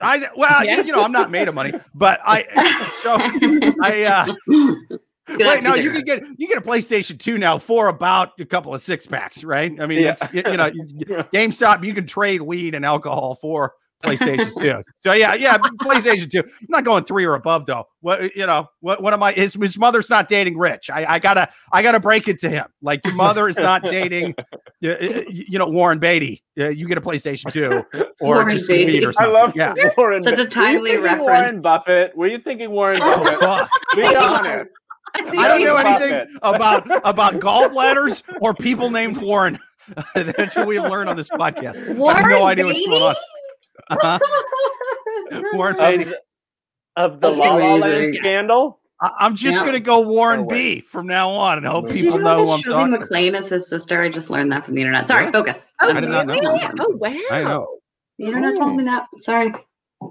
[0.00, 0.82] I well, Yeah.
[0.82, 2.42] you know, I'm not made of money, but I
[3.02, 3.16] so
[3.82, 7.58] I uh It's gonna wait, no, you can get you get a PlayStation 2 now
[7.58, 9.72] for about a couple of six packs, right?
[9.80, 10.16] I mean, Yeah.
[10.20, 10.70] it's you, you know,
[11.32, 14.82] GameStop, you can trade weed and alcohol for PlayStation 2.
[15.00, 16.38] So yeah, yeah, PlayStation 2.
[16.40, 17.86] I'm not going three or above though.
[18.02, 20.90] What you know, what what am I his, his mother's not dating rich.
[20.90, 22.66] I, I gotta I gotta break it to him.
[22.82, 24.34] Like your mother is not dating
[24.84, 28.66] uh, uh, you know Warren Beatty, uh, you get a PlayStation 2 or Warren just
[28.66, 28.92] some Beatty.
[29.00, 29.72] weed or I love yeah.
[29.96, 30.20] Warren.
[30.22, 31.22] Such a Were you timely reference.
[31.22, 32.14] Warren Buffett.
[32.14, 33.40] Were you thinking Warren Buffett?
[33.40, 33.70] Fuck.
[33.96, 34.70] Be honest.
[35.38, 36.12] I don't know he's- Buffett.
[36.12, 39.58] anything about about gallbladders or people named Warren.
[40.14, 41.82] That's what we've learned on this podcast.
[41.82, 43.14] I have Warren no idea what's going on.
[43.90, 44.18] Uh-huh.
[45.52, 46.04] Warren Of, Beatty.
[46.10, 46.20] the-
[46.96, 48.80] of the La La Land scandal.
[49.00, 49.64] I- I'm just Yeah.
[49.66, 50.46] gonna go Warren No.
[50.46, 52.74] B from now on and hope Did people you know know who I'm that Shirley
[52.76, 52.90] talking.
[52.92, 54.00] MacLaine is his sister?
[54.02, 55.06] I just learned that from the internet.
[55.08, 55.32] Sorry, Really?
[55.32, 55.72] focus.
[55.80, 56.34] Oh, I did not know.
[56.34, 56.62] really?
[56.80, 57.14] Oh, wow.
[57.30, 57.66] I know.
[58.18, 59.06] The internet told me that.
[59.18, 59.52] Sorry.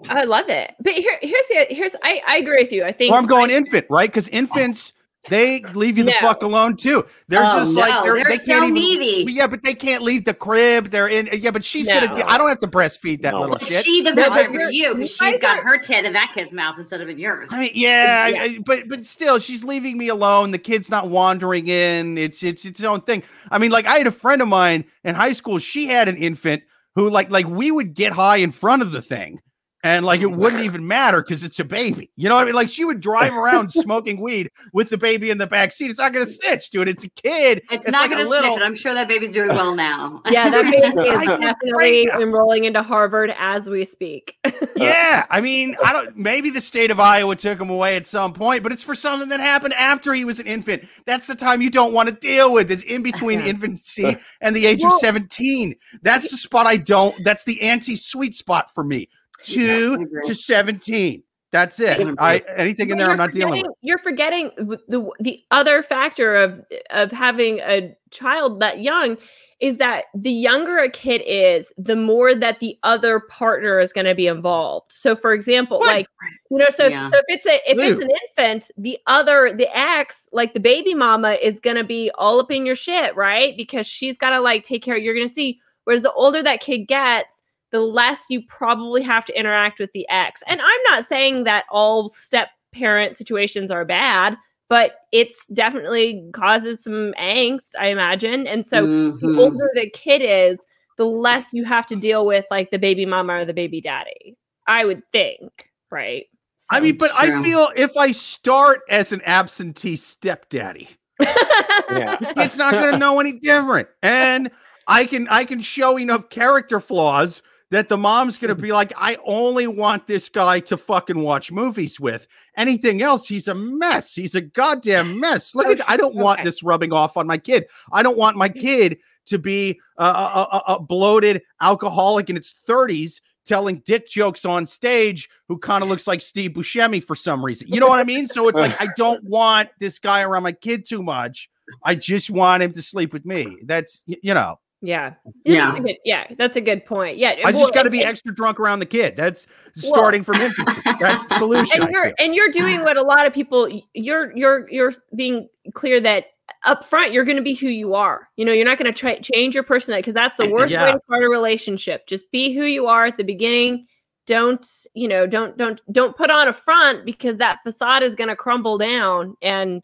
[0.09, 0.71] I love it.
[0.79, 2.83] But here, here's the here's I, I agree with you.
[2.83, 4.09] I think Or I'm going infant, right?
[4.09, 4.93] Because infants
[5.29, 6.17] they leave you the No.
[6.19, 7.05] fuck alone too.
[7.29, 8.99] They're Oh, just no, like they're, they're they so can't even.
[8.99, 9.31] needy.
[9.31, 10.87] Yeah, but they can't leave the crib.
[10.87, 11.29] They're in.
[11.31, 12.01] Yeah, but she's No.
[12.01, 12.13] gonna.
[12.13, 13.39] do- I don't have to breastfeed that No.
[13.39, 13.85] little But shit.
[13.85, 16.11] she doesn't No, have time for you're- you you because she's got her tit in
[16.11, 17.47] that kid's mouth instead of in yours.
[17.53, 18.41] I mean, yeah, Yeah.
[18.43, 20.51] I- but but still, she's leaving me alone.
[20.51, 22.17] The kid's not wandering in.
[22.17, 23.23] It's it's its own thing.
[23.49, 25.57] I mean, like I had a friend of mine in high school.
[25.57, 26.63] She had an infant
[26.95, 29.39] who, like, like we would get high in front of the thing,
[29.83, 32.09] and like it wouldn't even matter because it's a baby.
[32.15, 32.55] You know what I mean?
[32.55, 35.89] Like she would drive around smoking weed with the baby in the back seat.
[35.91, 36.87] It's not gonna snitch, dude.
[36.87, 37.63] It's a kid.
[37.69, 40.21] it's, not like going to little- snitch, and I'm sure that baby's doing well now.
[40.29, 42.07] yeah, that baby is I- definitely Right.
[42.21, 44.35] enrolling into Harvard as we speak.
[44.75, 46.15] Yeah, I mean, I don't.
[46.17, 49.29] Maybe the state of Iowa took him away at some point, but it's for something
[49.29, 50.85] that happened after he was an infant.
[51.05, 52.71] That's the time you don't want to deal with.
[52.71, 55.75] Is in between infancy and the age of seventeen.
[56.01, 57.15] That's the spot I don't.
[57.23, 59.09] That's the anti-sweet spot for me.
[59.43, 60.21] Two I agree.
[60.25, 61.23] to seventeen.
[61.51, 62.01] That's it.
[62.17, 63.59] I anything in there, I'm you're not dealing with.
[63.61, 64.51] forgetting- You're forgetting
[64.87, 69.17] the the other factor of of having a child that young
[69.59, 74.03] is that the younger a kid is, the more that the other partner is going
[74.07, 74.91] to be involved.
[74.91, 75.87] So, for example, What?
[75.87, 76.07] like
[76.49, 77.05] you know, so Yeah.
[77.05, 80.59] if, so if it's a if it's an infant, the other the ex, like the
[80.59, 83.55] baby mama, is going to be all up in your shit, right?
[83.55, 84.97] Because she's got to like take care.
[84.97, 85.59] You're going to see.
[85.83, 87.42] Whereas the older that kid gets,
[87.73, 90.41] the less you probably have to interact with the ex.
[90.47, 94.37] And I'm not saying that all step parent situations are bad,
[94.69, 98.47] but it's definitely causes some angst, I imagine.
[98.47, 99.39] And so the Mhm.
[99.39, 100.65] older the kid is,
[100.97, 104.37] the less you have to deal with like the baby mama or the baby daddy.
[104.67, 106.27] I would think, right?
[106.69, 110.87] I mean, but I feel if I start as an absentee stepdaddy,
[111.19, 112.17] Yeah.
[112.37, 114.49] it's not going to know any different and
[114.87, 118.93] i can i can show enough character flaws that the mom's going to be like
[118.97, 124.13] i only want this guy to fucking watch movies with anything else he's a mess
[124.13, 126.49] he's a goddamn mess look at i don't want okay.
[126.49, 130.07] this rubbing off on my kid i don't want my kid to be a, a,
[130.07, 135.89] a, a bloated alcoholic in its 30s telling dick jokes on stage who kind of
[135.89, 137.67] looks like Steve Buscemi for some reason.
[137.67, 138.27] You know what I mean?
[138.27, 141.49] So it's like I don't want this guy around my kid too much.
[141.83, 143.57] I just want him to sleep with me.
[143.63, 145.13] That's you know, yeah.
[145.45, 145.65] Yeah.
[145.67, 147.17] That's a good, yeah, that's a good point.
[147.17, 147.35] Yeah.
[147.45, 149.15] I well, just got to be and- extra drunk around the kid.
[149.15, 150.81] That's starting from infancy.
[150.99, 151.81] That's the solution.
[151.81, 156.01] and you're and you're doing what a lot of people you're you're you're being clear
[156.01, 156.25] that
[156.65, 158.97] up front you're going to be who you are you know you're not going to
[158.97, 160.91] try change your personality because that's the worst way Yeah.
[160.93, 163.87] to start a relationship just be who you are at the beginning
[164.27, 168.27] don't you know don't don't don't put on a front because that facade is going
[168.29, 169.83] to crumble down and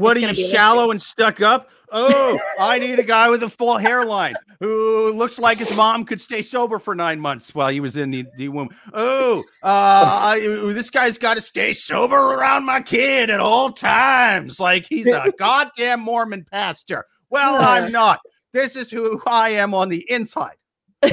[0.00, 1.68] What are you gonna shallow and stuck up?
[1.92, 6.22] Oh, I need a guy with a full hairline who looks like his mom could
[6.22, 8.70] stay sober for nine months while he was in the, the womb.
[8.94, 10.40] Oh, uh, I,
[10.72, 15.32] this guy's got to stay sober around my kid at all times, like he's a
[15.38, 17.04] goddamn Mormon pastor.
[17.28, 18.20] Well, I'm not.
[18.54, 20.56] This is who I am on the inside.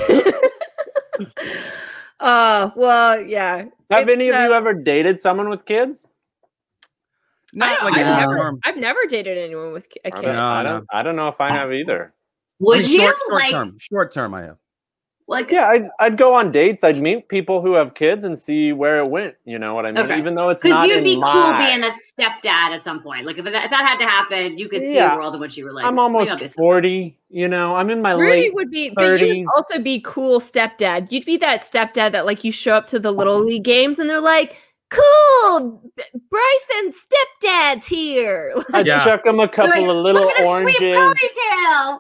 [2.20, 6.08] uh well yeah Have It's, any of uh, you ever dated someone with kids?
[7.54, 8.54] Not I've never.
[8.64, 11.28] I've never dated anyone with a I kid don't, No, I don't, I don't know
[11.30, 12.14] if I have either.
[12.60, 13.78] Would I mean, you short, short like term?
[13.80, 14.58] Short term, I have.
[15.28, 16.84] like Yeah, I'd, I'd go on dates.
[16.84, 19.36] I'd meet people who have kids and see where it went.
[19.46, 20.06] You know what I mean?
[20.06, 20.18] Okay.
[20.18, 23.26] Even though it's because you'd in be my, cool being a stepdad at some point.
[23.26, 25.16] Like if that, if that had to happen, you could see Yeah.
[25.16, 27.18] a world in which you were like, I'm almost got 40.
[27.30, 28.56] You know, I'm in my Rudy late.
[28.56, 29.38] would be, but you 30s.
[29.40, 31.12] would also be cool stepdad.
[31.12, 33.40] You'd be that stepdad that like you show up to the little oh.
[33.40, 34.58] league games and they're like,
[34.90, 35.92] "Cool,
[36.30, 39.04] Bryson's stepdad's here." I'd Yeah.
[39.04, 40.78] chuck them a couple Like, of little Look at his oranges.
[40.78, 42.00] sweet ponytail.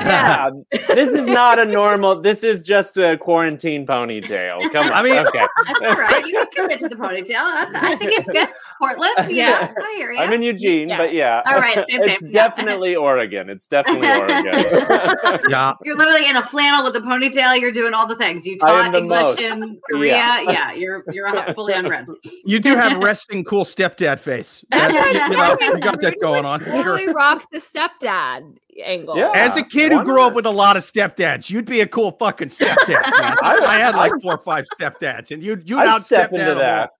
[0.00, 0.50] Yeah,
[0.94, 2.20] this is not a normal.
[2.20, 4.60] This is just a quarantine ponytail.
[4.72, 4.92] Come on.
[4.92, 5.46] I mean- okay.
[5.66, 6.26] That's all right.
[6.26, 7.70] You can commit to the ponytail.
[7.72, 9.12] That's, I think it fits Portland.
[9.30, 9.72] You Yeah.
[9.76, 10.20] I hear you.
[10.20, 10.98] I'm in Eugene, Yeah.
[10.98, 11.42] but yeah.
[11.46, 12.30] All right, same, it's same.
[12.32, 12.48] Yeah.
[12.48, 13.48] definitely Oregon.
[13.50, 15.40] It's definitely Oregon.
[15.48, 15.74] Yeah.
[15.84, 17.58] You're literally in a flannel with a ponytail.
[17.60, 18.46] You're doing all the things.
[18.46, 19.40] You I am taught English most.
[19.40, 20.14] in Korea.
[20.16, 20.40] Yeah.
[20.56, 22.06] Yeah, you're you're a- fully unread.
[22.44, 24.64] You do have a resting cool stepdad face.
[24.70, 26.64] That's, you, know, you got that going on.
[26.64, 27.12] Sure.
[27.12, 29.16] Rock the stepdad angle.
[29.16, 29.32] Yeah.
[29.34, 32.12] As a kid who grew up with a lot of stepdads, you'd be a cool
[32.12, 32.76] fucking stepdad.
[33.42, 36.54] I, I had like four or five stepdads, and you'd you'd I'd out step into
[36.54, 36.90] that.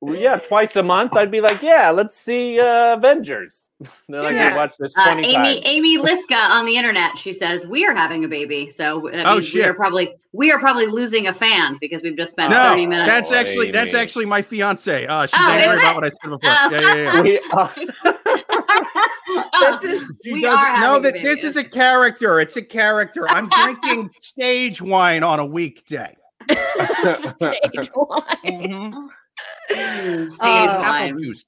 [0.00, 0.08] All.
[0.08, 3.68] Well, yeah, twice a month, I'd be like, "Yeah, let's see uh, Avengers."
[4.08, 4.52] They're like, Yeah.
[4.52, 7.18] "We watched this Uh, twenty Amy times." Amy Liska on the internet.
[7.18, 9.68] She says we are having a baby, so that Oh, means we shit.
[9.68, 13.08] are probably we are probably losing a fan because we've just spent No, thirty minutes.
[13.08, 15.06] that's actually that's actually my fiance.
[15.06, 16.38] Uh, she's Oh, angry about what I said before.
[16.44, 16.70] Oh.
[16.70, 17.22] Yeah, yeah, yeah.
[17.22, 17.68] We, uh,
[19.30, 22.40] Oh, is- She We doesn't know that this is a character.
[22.40, 23.28] It's a character.
[23.28, 26.16] I'm drinking stage wine on a weekday.
[26.50, 28.22] Stage one.
[28.44, 29.08] Mhm.
[29.68, 30.82] Stage Oh.
[30.82, 31.44] Apple juice.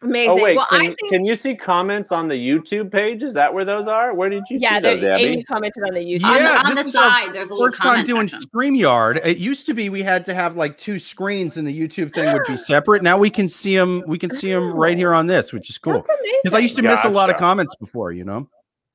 [0.00, 0.30] Amazing.
[0.30, 3.24] oh wait, well, can, I think can you see comments on the YouTube page?
[3.24, 4.14] Is that where those are?
[4.14, 5.32] Where did you yeah, see those, Yeah, there's Abby?
[5.32, 6.24] Amy commented on the YouTube.
[6.24, 8.06] On Yeah, the, on this the is our side, there's a little First time comment
[8.06, 8.48] doing section.
[8.48, 9.26] StreamYard.
[9.26, 12.32] It used to be we had to have like two screens and the YouTube thing
[12.32, 13.02] would be separate.
[13.02, 14.04] Now we can see them.
[14.06, 15.94] We can see them right here on this, which is cool.
[15.94, 16.38] That's amazing.
[16.44, 18.48] Because I used to miss a lot of comments before, you know.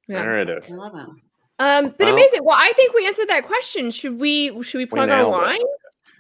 [0.07, 0.21] Yeah.
[0.21, 0.93] There it I love.
[0.95, 1.15] Um,
[1.97, 2.45] but Well- amazing.
[2.45, 3.91] Well, I think we answered that question.
[3.91, 5.67] Should we should we plug our nailed it.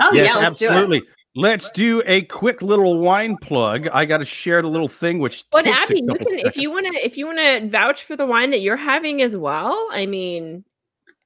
[0.01, 0.71] Oh yes, yeah, let's do it.
[0.71, 1.01] absolutely.
[1.35, 3.87] Let's do a quick little wine plug.
[3.91, 6.39] I got to share the little thing, which But takes a Abby, you couple can
[6.39, 9.21] if you want to if you want to vouch for the wine that you're having
[9.23, 9.87] as well.
[9.91, 10.63] I mean,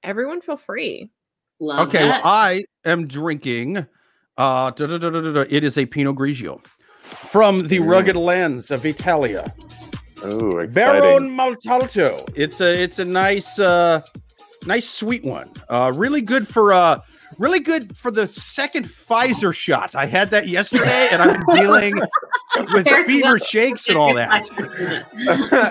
[0.04, 1.10] everyone feel free.
[1.60, 2.22] Love Okay, well.
[2.24, 3.86] I am drinking.
[4.38, 5.46] Uh, da, da, da, da, da, da.
[5.50, 6.64] It is a Pinot Grigio
[7.02, 9.46] from the rugged lands of Italia.
[10.26, 10.72] Ooh, exciting.
[10.74, 12.30] Baron Montalto.
[12.36, 14.00] It's a it's a nice uh
[14.66, 15.48] nice sweet one.
[15.70, 17.00] Uh really good for uh
[17.40, 19.96] really good for the second Pfizer shots.
[19.96, 21.94] I had that yesterday and I've been dealing
[22.74, 24.48] with There's fever shakes and all that.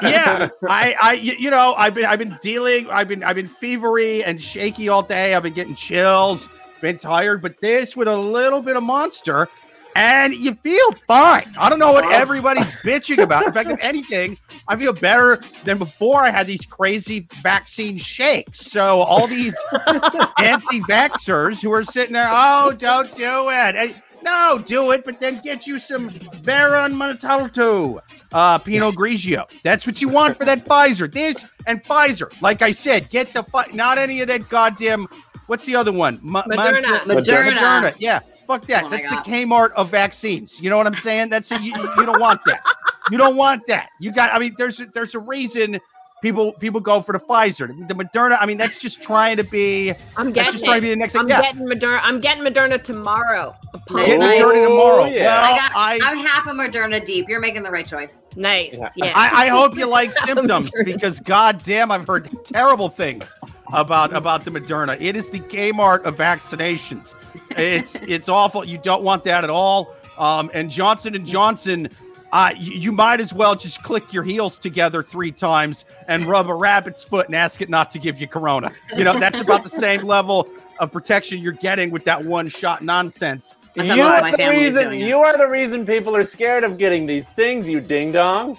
[0.03, 4.23] yeah, I, I, you know, I've been, I've been dealing, I've been, I've been fevery
[4.25, 5.35] and shaky all day.
[5.35, 6.49] I've been getting chills,
[6.81, 9.49] been tired, but this with a little bit of monster,
[9.96, 11.44] and you feel fine.
[11.59, 13.46] I don't know what everybody's bitching about.
[13.46, 14.37] In fact, if anything,
[14.68, 16.22] I feel better than before.
[16.24, 18.61] I had these crazy vaccine shakes.
[18.70, 19.56] So all these
[20.38, 23.74] anti-vaxxers who are sitting there, oh, don't do it.
[23.74, 26.11] Hey, no, do it, but then get you some
[26.42, 28.00] Baron Montalto,
[28.32, 29.48] uh, Pinot Grigio.
[29.62, 31.11] That's what you want for that Pfizer.
[31.11, 32.30] This and Pfizer.
[32.42, 35.06] Like I said, get the fi- not any of that goddamn.
[35.46, 36.18] What's the other one?
[36.22, 37.06] Mo- Moderna.
[37.06, 37.59] Monte- Moderna.
[37.59, 37.94] Moderna.
[38.00, 38.85] Yeah, fuck that.
[38.85, 39.24] Oh That's God.
[39.24, 40.61] the Kmart of vaccines.
[40.61, 41.30] You know what I'm saying?
[41.30, 42.64] That's you, you don't want that.
[43.11, 43.90] You don't want that.
[44.00, 44.32] You got.
[44.32, 45.80] I mean, there's a, there's a reason
[46.22, 47.68] people people go for the Pfizer.
[47.88, 48.37] The Moderna.
[48.40, 49.92] I mean, that's just trying to be.
[50.16, 51.14] I'm getting just trying to be the next.
[51.14, 51.42] I'm yeah.
[51.42, 52.00] getting Moderna.
[52.02, 53.54] I'm getting Moderna tomorrow.
[53.74, 54.40] Upon Nice, Get nice.
[54.40, 55.02] Moderna tomorrow.
[55.02, 55.24] Oh, yeah.
[55.24, 55.72] Well, I got.
[55.74, 57.28] I, I'm half a Moderna deep.
[57.28, 58.26] You're making the right choice.
[58.37, 58.74] Nice.
[58.76, 58.90] Yeah.
[58.96, 59.12] Yeah.
[59.14, 60.85] I, I hope you like symptoms Moderna.
[60.85, 63.35] because goddamn, I've heard terrible things
[63.72, 65.00] about about the Moderna.
[65.00, 67.14] It is the Kmart of vaccinations.
[67.57, 68.64] It's it's awful.
[68.64, 69.95] You don't want that at all.
[70.19, 71.88] Um, and Johnson and Johnson,
[72.33, 76.49] uh, you, you might as well just click your heels together three times and rub
[76.49, 78.73] a rabbit's foot and ask it not to give you corona.
[78.97, 82.83] You know that's about the same level of protection you're getting with that one shot
[82.83, 83.55] nonsense.
[83.75, 84.92] You how most of are the reason.
[84.95, 87.69] You are the reason people are scared of getting these things.
[87.69, 88.57] You ding dong.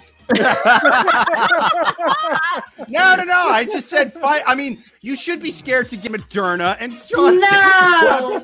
[2.89, 3.47] No, no, no.
[3.49, 4.43] I just said fight.
[4.45, 7.37] I mean, you should be scared to give Moderna and Johnson.
[7.49, 8.43] No.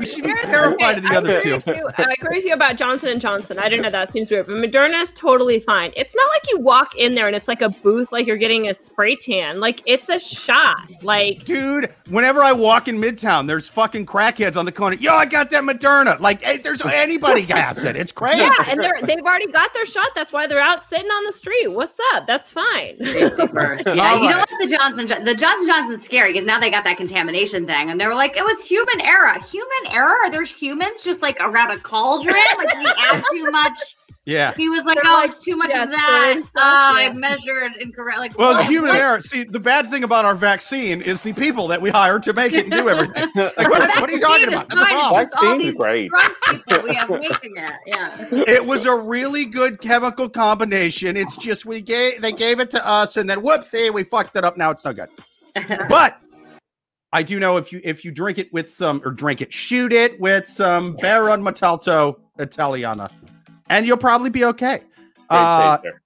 [0.00, 1.56] You should be terrified of the I other agree two.
[1.56, 1.90] with you.
[1.98, 3.58] I agree with you about Johnson and Johnson.
[3.58, 5.92] I didn't know that seems weird, but Moderna is totally fine.
[5.96, 8.68] It's not like you walk in there and it's like a booth, like you're getting
[8.68, 9.60] a spray tan.
[9.60, 10.90] Like it's a shot.
[11.02, 14.96] Like Dude, whenever I walk in Midtown, there's fucking crackheads on the corner.
[14.96, 16.18] Yo, I got that Moderna.
[16.18, 17.96] Like, hey, there's anybody has it.
[17.96, 18.38] It's crazy.
[18.38, 20.08] yeah, and they're they've already got their shot.
[20.14, 21.68] That's why they're out sitting on the street.
[21.68, 22.26] What's up?
[22.26, 22.96] That's fine.
[22.98, 23.86] First.
[23.94, 24.48] Yeah, All you know right.
[24.50, 24.60] what?
[24.60, 28.06] The Johnson the Johnson Johnson's scary because now they got that contamination thing, and they
[28.06, 29.34] were like, it was human error.
[29.50, 30.10] Human error?
[30.24, 32.36] Are there humans just like around a cauldron?
[32.56, 33.78] Like we add too much.
[34.26, 34.54] Yeah.
[34.54, 36.34] He was like, They're oh, like, it's too much yes, of that.
[36.36, 38.18] Oh, some- ah, I measured incorrect.
[38.18, 38.68] Like, Well, it's what?
[38.70, 38.98] human What?
[38.98, 39.20] error.
[39.20, 42.52] See, the bad thing about our vaccine is the people that we hire to make
[42.54, 43.28] it and do everything.
[43.34, 44.68] Like, what, what are you talking about?
[44.70, 45.22] That's a fine, problem.
[45.22, 46.08] it's all Vaccine's these great.
[46.10, 47.70] drunk people we have making it.
[47.86, 48.28] Yeah.
[48.54, 51.16] It was a really good chemical combination.
[51.16, 54.44] It's just we gave they gave it to us, and then whoopsie, we fucked it
[54.44, 54.56] up.
[54.56, 55.08] Now it's no good.
[55.88, 56.18] But
[57.12, 59.92] I do know if you if you drink it with some or drink it, shoot
[59.92, 63.10] it with some Baron Montalto Italiana,
[63.74, 64.78] and you'll probably be okay.
[64.78, 64.86] Great
[65.30, 66.00] Uh, taster.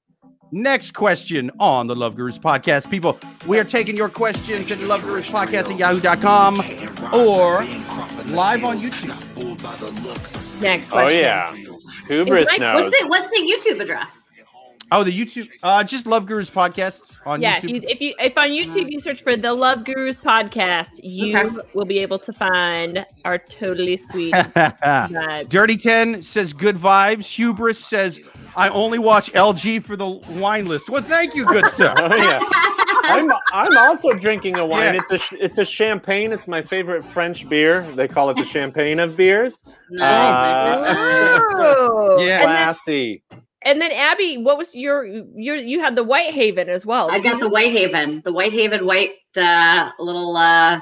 [0.50, 2.88] Next question on the Love Gurus podcast.
[2.88, 6.60] People, we are taking your questions at Love Gurus podcast at yahoo.com
[7.12, 7.62] or
[8.32, 9.08] live on YouTube.
[10.62, 11.54] Next oh yeah,
[12.06, 12.80] Hubris Mike, knows.
[12.80, 14.27] What's the what's the YouTube address?
[14.90, 17.68] Oh, the YouTube, uh, just Love Gurus podcast on yeah, YouTube.
[17.68, 21.56] you, if you if on YouTube you search for the Love Gurus podcast, you Okay.
[21.74, 25.48] will be able to find our totally sweet vibe.
[25.50, 27.26] Dirty Ten says good vibes.
[27.26, 28.18] Hubris says
[28.56, 30.08] I only watch LG for the
[30.40, 30.88] wine list.
[30.88, 31.92] Well, thank you, good sir.
[31.98, 32.40] Oh yeah.
[33.04, 34.94] I'm I'm also drinking a wine.
[34.94, 35.00] Yeah.
[35.02, 36.32] It's a sh- it's a champagne.
[36.32, 37.82] It's my favorite French beer.
[37.94, 39.62] They call it the champagne of beers.
[39.90, 40.02] Nice.
[40.02, 42.16] Uh, Oh.
[42.20, 42.40] Yeah.
[42.40, 43.22] And then, Classy.
[43.68, 47.10] And then Abby, what was your your you had the Whitehaven as well.
[47.10, 50.80] I got the Whitehaven, the Whitehaven white uh, little uh,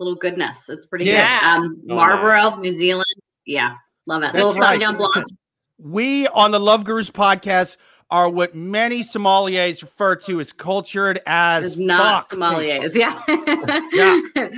[0.00, 0.68] little goodness.
[0.68, 1.38] It's pretty Yeah.
[1.40, 1.46] good.
[1.46, 3.04] Um, Oh, Marlborough, New Zealand.
[3.46, 3.74] Yeah,
[4.06, 4.32] love it.
[4.32, 5.26] That's little right, Sauvignon Blanc.
[5.80, 7.76] We on the Love Gurus podcast
[8.10, 12.36] are what many sommeliers refer to as cultured as Is not fuck.
[12.38, 12.96] sommeliers.
[12.96, 13.22] Yeah.
[13.92, 14.20] Yeah.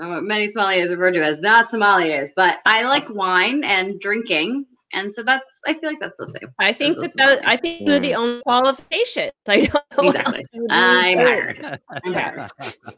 [0.00, 4.64] Uh, what many sommeliers refer to as not sommeliers, but I like wine and drinking,
[4.92, 5.60] and so that's.
[5.66, 6.50] I feel like that's the same.
[6.58, 9.32] I think This that, is that I think they're the only qualifications.
[9.48, 9.74] I don't
[10.04, 10.38] know Exactly.
[10.40, 11.80] else you would I'm need to- hired.
[12.04, 12.20] I'm Okay.
[12.20, 12.50] hired.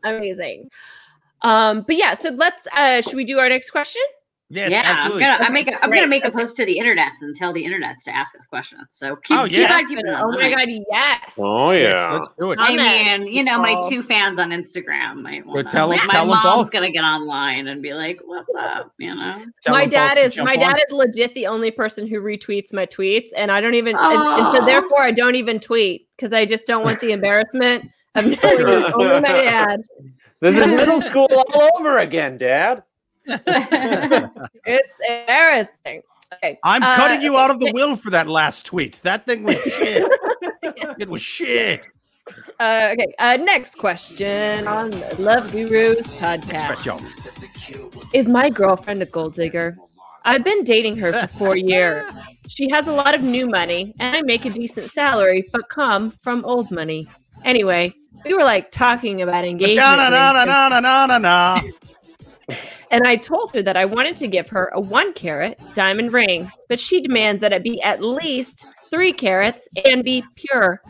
[0.05, 0.70] Amazing.
[1.42, 4.03] Um, but yeah, so let's uh should we do our next question?
[4.55, 5.24] Yes, yeah, absolutely.
[5.24, 5.98] I'm gonna I make a, I'm Great.
[5.98, 8.84] gonna make a post to the internets and tell the internets to ask us questions.
[8.90, 11.34] So keep, Oh, keep on keeping oh my god, yes.
[11.38, 12.12] Oh Yes, yeah.
[12.12, 12.59] let's do it.
[12.61, 16.22] I mean, you know, my two fans on Instagram might want tell 'em- my, tell
[16.22, 16.72] 'em mom's both.
[16.72, 19.44] gonna get online and be like, "What's up?" You know.
[19.62, 20.61] Tell my dad is jump my on.
[20.61, 24.22] dad is legit the only person who retweets my tweets, and I don't even and,
[24.40, 28.24] and so therefore I don't even tweet because I just don't want the embarrassment of
[28.42, 29.80] knowing only my dad.
[30.40, 32.82] This is middle school all over again, Dad.
[34.66, 36.03] It's embarrassing.
[36.35, 36.59] Okay.
[36.64, 39.01] I'm uh, cutting you out of the will for that last tweet.
[39.03, 40.11] That thing was shit.
[40.99, 41.83] it was shit.
[42.59, 43.14] Uh, okay.
[43.18, 46.85] Uh, next question on the Love Gurus podcast.
[48.12, 49.77] Is my girlfriend a gold digger?
[50.25, 52.05] I've been dating her for four years.
[52.49, 56.11] She has a lot of new money, and I make a decent salary, but come
[56.11, 57.07] from old money.
[57.45, 57.93] Anyway,
[58.25, 59.81] we were like talking about engagement.
[62.90, 66.51] And I told her that I wanted to give her a one carat diamond ring,
[66.68, 70.80] but she demands that it be at least three carats and be pure.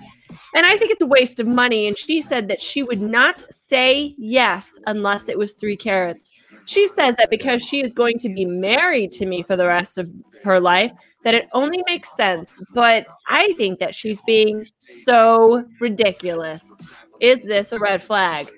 [0.55, 1.87] And I think it's a waste of money.
[1.87, 6.31] And she said that she would not say yes unless it was three carats.
[6.67, 9.99] She says that because she is going to be married to me for the rest
[9.99, 10.11] of
[10.45, 10.93] her life,
[11.23, 12.59] that it only makes sense.
[12.75, 16.65] But I think that she's being so ridiculous.
[17.21, 18.51] Is this a red flag?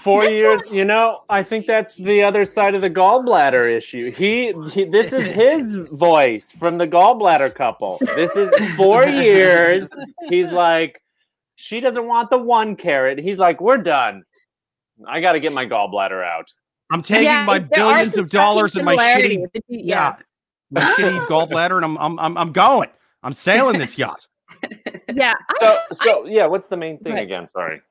[0.00, 4.10] Four This years, you know, I think that's the other side of the gallbladder issue.
[4.10, 7.98] He, he this is his voice from the gallbladder couple.
[8.14, 9.90] This is four years.
[10.28, 11.02] He's like,
[11.56, 13.18] she doesn't want the one carrot.
[13.18, 14.24] He's like, we're done.
[15.06, 16.52] I got to get my gallbladder out.
[16.90, 19.48] I'm taking Yeah, my billions of dollars and my shitty similarities.
[19.54, 20.16] If you- yeah,
[20.70, 22.88] my shitty gallbladder, and I'm I'm I'm, I'm going.
[23.22, 24.26] I'm sailing this yacht.
[25.14, 25.34] yeah.
[25.50, 27.22] I- So, so yeah, what's the main thing Right.
[27.24, 27.46] again?
[27.46, 27.82] Sorry.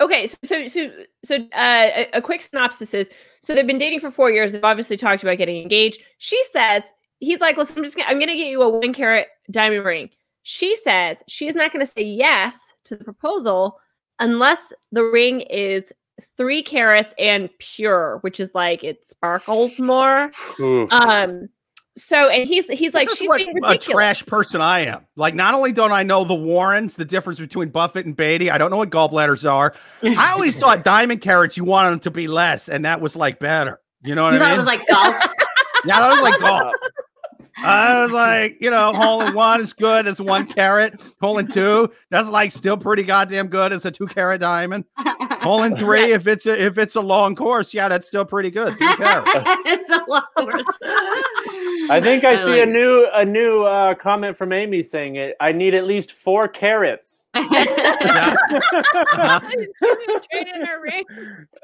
[0.00, 0.90] Okay, so so so,
[1.24, 3.08] so uh, a, a quick synopsis is:
[3.40, 4.52] so they've been dating for four years.
[4.52, 6.00] They've obviously talked about getting engaged.
[6.18, 6.84] She says
[7.18, 10.10] he's like, "Listen, I'm just gonna, I'm gonna get you a one carat diamond ring."
[10.42, 13.80] She says she is not going to say yes to the proposal
[14.20, 15.92] unless the ring is
[16.36, 20.30] three carats and pure, which is like it sparkles more.
[20.60, 20.92] Oof.
[20.92, 21.48] Um.
[21.98, 25.06] So and he's he's like this is she's what being a trash person I am.
[25.16, 28.58] Like, not only don't I know the Warrens, the difference between Buffett and Beatty, I
[28.58, 29.74] don't know what gallbladders are.
[30.02, 33.38] I always thought diamond carrots, you wanted them to be less, and that was like
[33.38, 33.80] better.
[34.02, 34.54] You know what You I thought mean?
[34.54, 35.16] it was like golf.
[35.86, 36.74] yeah, that was like golf.
[37.58, 41.02] I was like, you know, hole in one is good as one carat.
[41.20, 44.84] Hole in two, that's like still pretty goddamn good as a two carat diamond.
[45.42, 48.50] Hole in three, if it's a if it's a long course, yeah, that's still pretty
[48.50, 48.76] good.
[48.76, 49.24] Three carat.
[49.66, 50.64] it's a lot worse.
[51.88, 55.36] I think I, see a like new a new uh, comment from Amy saying it.
[55.40, 57.26] I need at least four carats.
[57.34, 58.34] Yeah.
[58.60, 59.40] Uh-huh.
[59.40, 61.04] Trading her ring.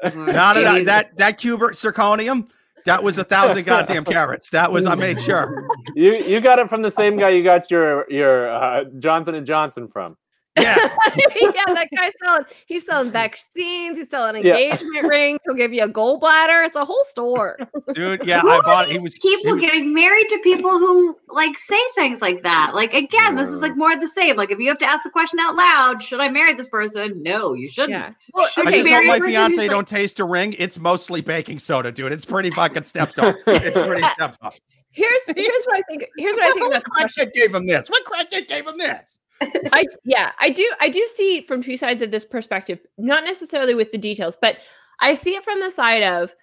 [0.05, 0.70] No, no, no.
[0.70, 2.49] Amy's- That that cubic zirconium,
[2.85, 4.51] that was a thousand goddamn carrots.
[4.51, 5.68] That was I made sure.
[5.95, 9.47] You you got it from the same guy you got your your uh, Johnson and
[9.47, 10.16] Johnson from.
[10.55, 10.76] Yeah,
[11.16, 12.44] yeah, that guy's selling.
[12.66, 13.96] He's selling vaccines.
[13.96, 14.57] He's selling Yeah.
[14.59, 15.38] engagement rings.
[15.46, 16.66] He'll give you a gallbladder.
[16.66, 17.59] It's a whole store.
[17.94, 18.20] dude.
[18.26, 18.86] Yeah, Who I are bought.
[18.88, 19.14] He these was.
[19.18, 22.72] people he- getting married to people who like say things like that.
[22.74, 24.36] Like again, this is like more of the same.
[24.36, 27.22] Like if you have to ask the question out loud, should I marry this person?
[27.22, 27.92] No, you shouldn't.
[27.92, 28.12] Yeah.
[28.34, 30.55] Well, Should I you just marry hope my person fiance like- don't taste a ring.
[30.59, 32.12] It's mostly baking soda, dude.
[32.12, 33.36] It's pretty fucking stepped up.
[33.46, 34.53] It's pretty stepped up.
[34.90, 36.05] here's here's what I think.
[36.18, 37.24] Here's what I think about What question.
[37.26, 37.88] crackhead gave him this?
[37.88, 39.18] What crackhead gave him this?
[39.72, 43.74] I yeah, I do I do see from two sides of this perspective, not necessarily
[43.74, 44.57] with the details, but
[45.01, 46.34] I see it from the side of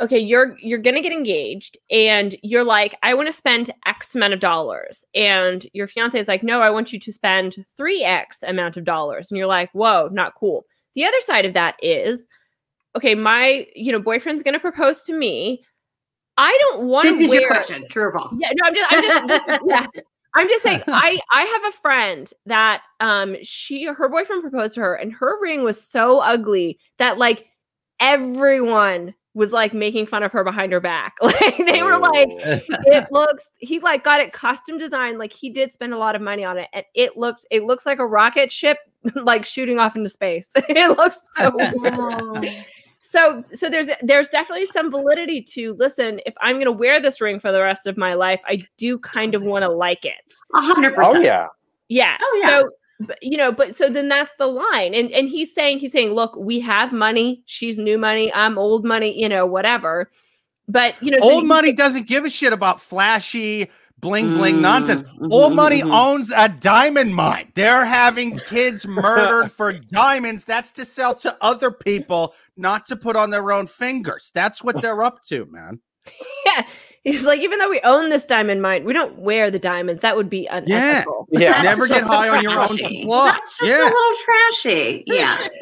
[0.00, 4.34] okay, you're you're gonna get engaged, and you're like, I want to spend X amount
[4.34, 8.42] of dollars, and your fiance is like, no, I want you to spend three X
[8.42, 10.64] amount of dollars, and you're like, whoa, not cool.
[10.94, 12.28] The other side of that is,
[12.96, 15.64] okay, my you know boyfriend's gonna propose to me.
[16.36, 17.04] I don't want.
[17.04, 17.86] This is wear- your question.
[17.88, 18.34] True or false?
[18.38, 19.86] Yeah, no, I'm just, I'm just, yeah.
[20.34, 20.82] I'm just saying.
[20.88, 25.40] I I have a friend that um she her boyfriend proposed to her, and her
[25.40, 27.46] ring was so ugly that like
[28.00, 31.16] everyone was like making fun of her behind her back.
[31.22, 32.60] Like they were like, Oh.
[32.86, 33.48] it looks.
[33.58, 35.18] He like got it custom designed.
[35.18, 37.86] Like he did spend a lot of money on it, and it looks it looks
[37.86, 38.78] like a rocket ship
[39.16, 40.50] like shooting off into space.
[40.54, 42.64] it looks so weird
[43.06, 47.20] so so there's there's definitely some validity to listen if i'm going to wear this
[47.20, 50.32] ring for the rest of my life i do kind of want to like it
[50.54, 51.22] A hundred oh percent.
[51.24, 51.48] yeah.
[51.88, 52.48] yeah, Oh, yeah.
[52.48, 55.92] so but, you know but so then that's the line and and he's saying he's
[55.92, 60.10] saying look we have money she's new money i'm old money you know whatever
[60.66, 63.70] but you know Old you- money doesn't give a shit about flashy
[64.04, 65.00] bling bling Mm, nonsense.
[65.18, 65.90] mhm, Old money mhm.
[65.92, 67.50] owns a diamond mine.
[67.54, 70.44] They're having kids murdered for diamonds.
[70.44, 74.30] That's to sell to other people, not to put on their own fingers.
[74.34, 75.80] That's what they're up to, man.
[76.46, 76.64] yeah
[77.04, 80.16] he's like even though we own this diamond mine we don't wear the diamonds that
[80.16, 81.52] would be unethical Yeah.
[81.62, 83.02] That's Never get just high on your own trashy.
[83.02, 83.26] supply.
[83.32, 83.82] That's just Yeah.
[83.84, 85.04] a little trashy.
[85.06, 85.46] Yeah.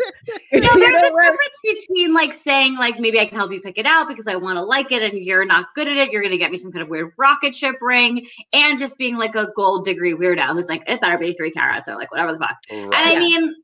[0.52, 1.22] You No, there's know a what?
[1.22, 1.56] difference
[1.88, 4.56] between like saying like maybe I can help you pick it out because I want
[4.56, 6.12] to like it and you're not good at it.
[6.12, 9.34] You're gonna get me some kind of weird rocket ship ring and just being like
[9.34, 12.38] a gold degree weirdo who's like it better be three carats or like whatever the
[12.38, 12.56] fuck.
[12.70, 13.18] And I Yeah.
[13.18, 13.54] mean,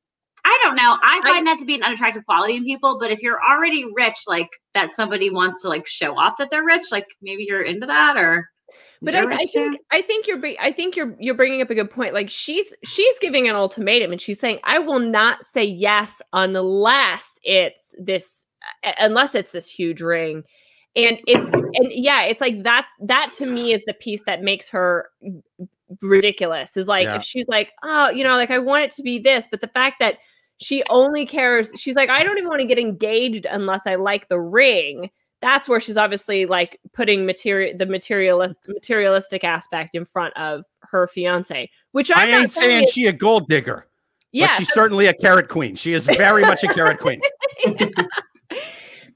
[0.48, 0.96] I don't know.
[1.02, 2.98] I I- find that to be an unattractive quality in people.
[2.98, 6.64] But if you're already rich, like that somebody wants to like show off that they're
[6.64, 8.48] rich, like maybe you're into that or.
[9.02, 9.78] but I, I think?
[9.92, 12.14] I think you're I think you're you're bringing up a good point.
[12.14, 17.38] Like she's she's giving an ultimatum and she's saying I will not say yes unless
[17.42, 18.46] it's this
[18.84, 20.42] uh, unless it's this huge ring.
[20.96, 24.68] And it's and yeah, it's like that's that to me is the piece that makes
[24.70, 25.10] her
[26.00, 26.76] ridiculous.
[26.76, 27.16] Is like Yeah.
[27.16, 29.68] if she's like, oh, you know, like I want it to be this, but the
[29.68, 30.16] fact that
[30.58, 34.28] she only cares, she's like, I don't even want to get engaged unless I like
[34.28, 40.36] the ring that's where she's obviously like putting material the materialist materialistic aspect in front
[40.36, 43.86] of her fiance which I I'm not ain't saying is- she a gold digger,
[44.32, 45.76] yeah but she's certainly a carrot queen.
[45.76, 47.20] She is very much a carrot queen.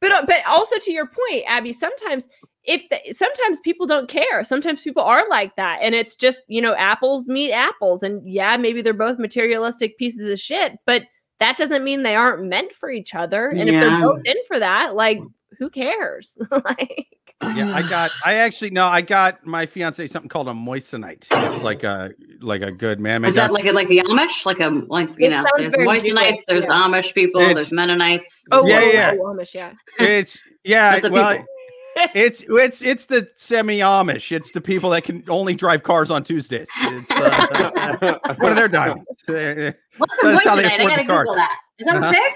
[0.01, 2.29] but uh, but also to your point abby sometimes
[2.65, 6.61] if the, sometimes people don't care sometimes people are like that and it's just you
[6.61, 11.03] know apples meet apples and yeah maybe they're both materialistic pieces of shit but
[11.43, 14.59] that doesn't mean they aren't meant for each other and if they're both in for
[14.59, 15.21] that like
[15.59, 17.07] who cares like
[17.43, 18.11] Yeah, I got.
[18.25, 18.87] I actually no.
[18.87, 21.27] I got my fiance something called a moissanite.
[21.31, 23.25] It's like a like a good man.
[23.25, 24.47] Is that like a, like the Amish?
[24.47, 26.75] Like a like you It know, sounds there's very Moistenites, Jewish, there's yeah.
[26.87, 28.45] Amish people, It's- there's Mennonites.
[28.53, 29.15] oh Yeah, well, yeah.
[29.21, 31.01] oh, Amish, yeah it's yeah.
[31.09, 31.47] Well, people-
[32.15, 34.33] it's it's it's the semi Amish.
[34.35, 36.69] It's the people that can only drive cars on Tuesdays.
[36.79, 39.09] It's uh, what are their diamonds?
[39.29, 41.27] Uh, What's So a that's how they I afford gotta the cars.
[41.29, 41.59] Google that.
[41.79, 42.07] Is that Uh-huh.
[42.09, 42.35] a thing?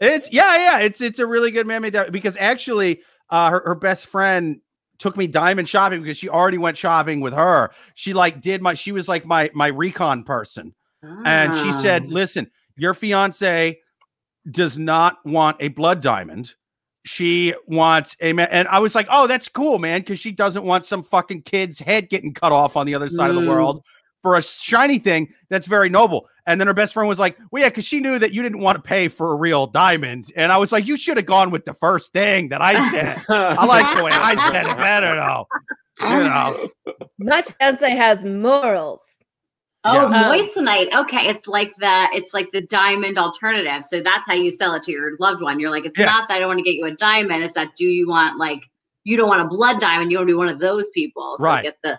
[0.00, 0.78] It's yeah, yeah.
[0.80, 4.60] It's it's a really good man-made diamond because actually, uh, her her best friend
[4.98, 7.70] took me diamond shopping because she already went shopping with her.
[7.94, 8.74] She like did my.
[8.74, 10.74] She was like my my recon person,
[11.24, 12.10] and she said, Ah.
[12.10, 13.78] "Listen, your fiance
[14.50, 16.54] does not want a blood diamond."
[17.04, 20.64] She wants a man, and I was like, "Oh, that's cool, man," because she doesn't
[20.64, 23.48] want some fucking kid's head getting cut off on the other side of the Mm.
[23.48, 23.84] world
[24.22, 26.28] for a shiny thing that's very noble.
[26.46, 28.60] And then her best friend was like, "Well, yeah, because she knew that you didn't
[28.60, 31.50] want to pay for a real diamond." And I was like, "You should have gone
[31.50, 35.16] with the first thing that I said." I like the way I said it better,
[35.16, 35.46] though.
[36.00, 36.68] You know,
[37.18, 39.02] my fiance has morals
[39.84, 40.04] Oh, Yeah.
[40.04, 40.92] Um, moissanite.
[40.94, 43.84] Okay, it's like the it's like the diamond alternative.
[43.84, 45.58] So that's how you sell it to your loved one.
[45.58, 46.06] You're like, it's Yeah.
[46.06, 47.42] not that I don't want to get you a diamond.
[47.42, 48.62] It's that do you want like
[49.04, 50.12] you don't want a blood diamond.
[50.12, 51.34] You want to be one of those people.
[51.38, 51.64] So Right.
[51.64, 51.98] get the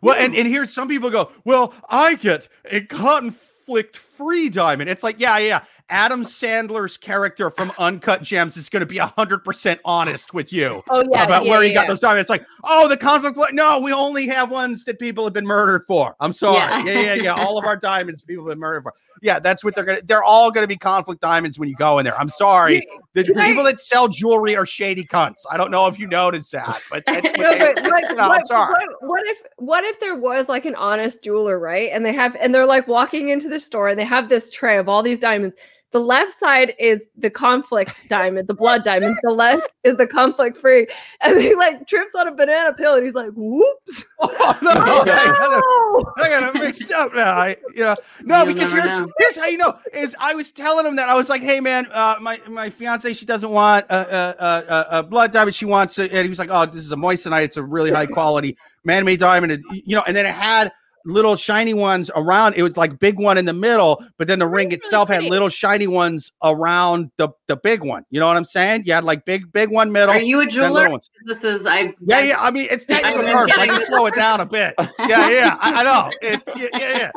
[0.00, 4.88] Well, and, and here some people go, well, I get a conflict free diamond.
[4.90, 5.64] It's like, yeah, yeah.
[5.88, 11.04] Adam Sandler's character from Uncut Gems is going to be 100% honest with you oh
[11.12, 12.22] yeah about yeah, where he yeah, got those diamonds.
[12.22, 13.36] It's like, oh, the conflict.
[13.36, 16.14] like, No, we only have ones that people have been murdered for.
[16.20, 16.82] I'm sorry.
[16.84, 17.00] Yeah.
[17.00, 17.34] Yeah, yeah.
[17.34, 18.94] All of our diamonds people have been murdered for.
[19.20, 21.76] Yeah, that's what they're going to, they're all going to be conflict diamonds when you
[21.76, 22.18] go in there.
[22.18, 22.86] I'm sorry.
[23.14, 25.42] The Can I- people that sell jewelry are shady cunts.
[25.50, 28.14] I don't know if you noticed that, but that's what No, they, but what, you
[28.16, 28.72] know, I'm what, sorry.
[28.72, 31.90] what, what if what if there was like an honest jeweler, right?
[31.92, 34.76] And they have and they're like walking into the store and they have this tray
[34.76, 35.56] of all these diamonds.
[35.92, 39.14] the left side is the conflict diamond, the blood diamond.
[39.22, 40.86] The left is the conflict free.
[41.20, 44.04] And he like trips on a banana peel and he's like, whoops.
[44.24, 46.24] Oh, no, Oh, I got no.
[46.24, 47.32] I got it mixed up now.
[47.36, 49.08] I, you know, no, You'll because here's know.
[49.18, 51.86] here's how you know is I was telling him that I was like, hey man,
[51.92, 55.98] uh, my my fiance she doesn't want a, a, a, a blood diamond, she wants
[55.98, 58.56] it, and he was like, oh, this is a moissanite, it's a really high quality
[58.84, 60.72] man-made diamond, and, you know, and then it had
[61.04, 62.54] little shiny ones around.
[62.56, 65.24] It was like big one in the middle, but then the ring really itself had
[65.24, 68.04] little shiny ones around the the big one.
[68.10, 68.82] You know what I'm saying?
[68.86, 70.10] You had like big big one middle.
[70.10, 70.98] Are you a then jeweler?
[71.26, 71.92] This is I.
[72.00, 72.40] Yeah, I- yeah.
[72.40, 73.52] I mean, it's technical I'm terms.
[73.52, 74.74] I getting can slow it down a bit.
[74.78, 75.56] Yeah, yeah.
[75.60, 76.10] I, I know.
[76.22, 77.10] It's yeah, yeah, yeah.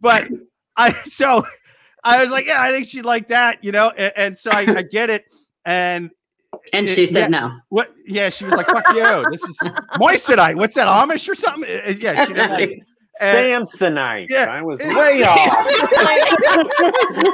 [0.00, 0.28] But
[0.76, 1.46] I so
[2.04, 3.90] I was like, yeah, I think she'd like that, you know.
[3.90, 5.24] And, and so I, I get it.
[5.64, 6.10] And
[6.72, 7.26] And she said yeah.
[7.28, 7.52] no.
[7.68, 7.92] what?
[8.06, 9.56] Yeah, she was like, "Fuck you." This is
[9.96, 10.56] moissanite.
[10.56, 10.88] What's that?
[10.88, 11.64] Amish or something?
[11.70, 12.78] Uh, uh, Yeah, she didn't like it.
[13.20, 14.26] And Samsonite.
[14.30, 15.52] yeah, I was it- way off.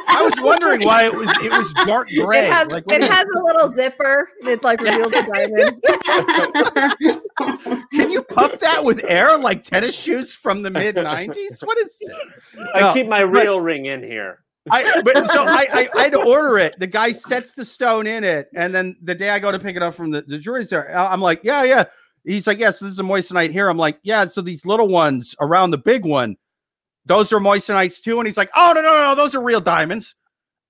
[0.09, 2.47] I was wondering why it was it was dark gray.
[2.47, 4.29] It has, like, what it is- has a little zipper.
[4.41, 5.22] It like reveals the
[7.39, 7.83] diamond.
[7.93, 11.64] can you puff that with air like tennis shoes from the mid '90s?
[11.64, 12.16] What is this?
[12.74, 14.43] I No, keep my but- real ring in here.
[14.70, 16.79] I but so I, I I had to order it.
[16.79, 19.76] The guy sets the stone in it, and then the day I go to pick
[19.76, 21.85] it up from the, the jewelry store, I'm like, yeah, yeah.
[22.24, 23.68] He's like, yes, this is a moissanite here.
[23.68, 24.26] I'm like, yeah.
[24.26, 26.36] So these little ones around the big one,
[27.06, 28.18] those are moissanites too.
[28.18, 30.14] And he's like, oh no, no, no, those are real diamonds.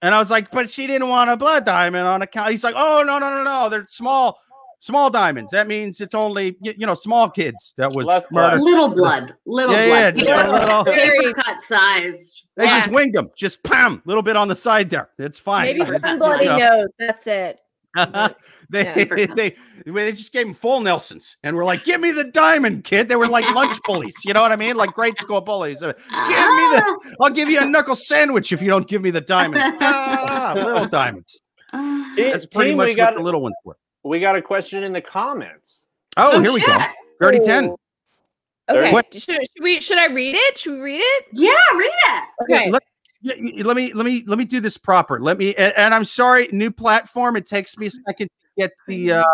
[0.02, 2.50] And I was like, but she didn't want a blood diamond on account.
[2.52, 4.38] He's like, oh no, no, no, no, they're small,
[4.78, 5.50] small diamonds.
[5.50, 8.52] That means it's only y- you know small kids that was Less blood.
[8.52, 8.62] murdered.
[8.62, 10.16] little blood, little Yeah, yeah, blood.
[10.26, 12.44] just a little- Very cut size.
[12.56, 12.78] They Yeah.
[12.80, 15.08] just winged them, just pam, little bit on the side there.
[15.18, 15.78] It's fine.
[15.78, 16.58] Maybe It's, one you bloody know.
[16.58, 16.88] nose.
[17.00, 17.58] That's it.
[18.70, 19.04] they, Yeah.
[19.04, 22.84] they, they they just gave him full Nelsons and we're like, give me the diamond,
[22.84, 23.08] kid.
[23.08, 24.76] They were like lunch bullies, you know what I mean?
[24.76, 25.80] Like grade school bullies.
[25.80, 29.20] Give me the, I'll give you a knuckle sandwich if you don't give me the
[29.20, 29.64] diamonds.
[29.80, 31.40] Ah, little diamonds.
[31.72, 32.12] Ah.
[32.14, 33.76] Team, That's pretty team, much we got what the little ones were.
[34.04, 35.86] we got a question in the comments.
[36.16, 36.66] Oh, Oh, here we go.
[36.78, 36.90] shit.
[37.20, 37.74] Dirty ten.
[38.70, 38.92] Okay.
[38.92, 39.06] What?
[39.12, 40.58] Should, should we should I read it?
[40.58, 41.24] Should we read it?
[41.32, 42.22] Yeah, read it.
[42.42, 42.70] Okay.
[42.70, 42.87] Let, yeah, y-
[43.22, 45.18] let me let me let me do this proper.
[45.20, 47.36] Let me and, and I'm sorry, new platform.
[47.36, 49.24] It takes me a second to get the uh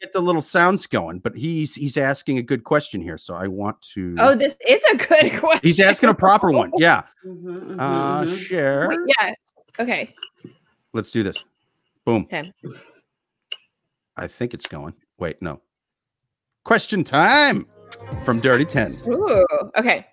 [0.00, 3.46] get the little sounds going, but he's he's asking a good question here, so I
[3.46, 4.16] want to.
[4.18, 5.60] Oh, this is a good question.
[5.62, 6.72] he's asking a proper one.
[6.78, 7.02] Yeah.
[7.24, 8.38] Mhm, mhm, Uh, mhm.
[8.38, 8.88] share.
[8.88, 9.34] Wait, yeah.
[9.78, 10.14] Okay.
[10.92, 11.36] Let's do this.
[12.04, 12.24] Boom.
[12.24, 12.52] Okay.
[14.16, 14.92] I think it's going.
[15.18, 15.60] Wait, no.
[16.64, 17.66] Question time
[18.24, 18.92] from Dirty Ten.
[19.14, 19.46] Ooh.
[19.78, 20.06] Okay.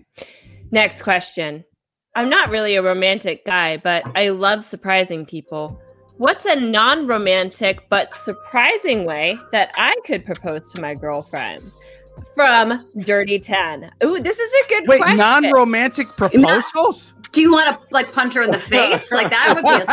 [0.71, 1.65] Next question.
[2.19, 5.81] I'm not really a romantic guy, but I love surprising people.
[6.17, 11.61] What's a non romantic but surprising way that I could propose to my girlfriend?
[12.35, 13.91] From Dirty 10.
[14.03, 15.15] Ooh, this is a good Wait, question.
[15.15, 17.13] non-romantic proposals?
[17.31, 19.09] Do you want to like punch her in the face?
[19.19, 19.85] Like that would be a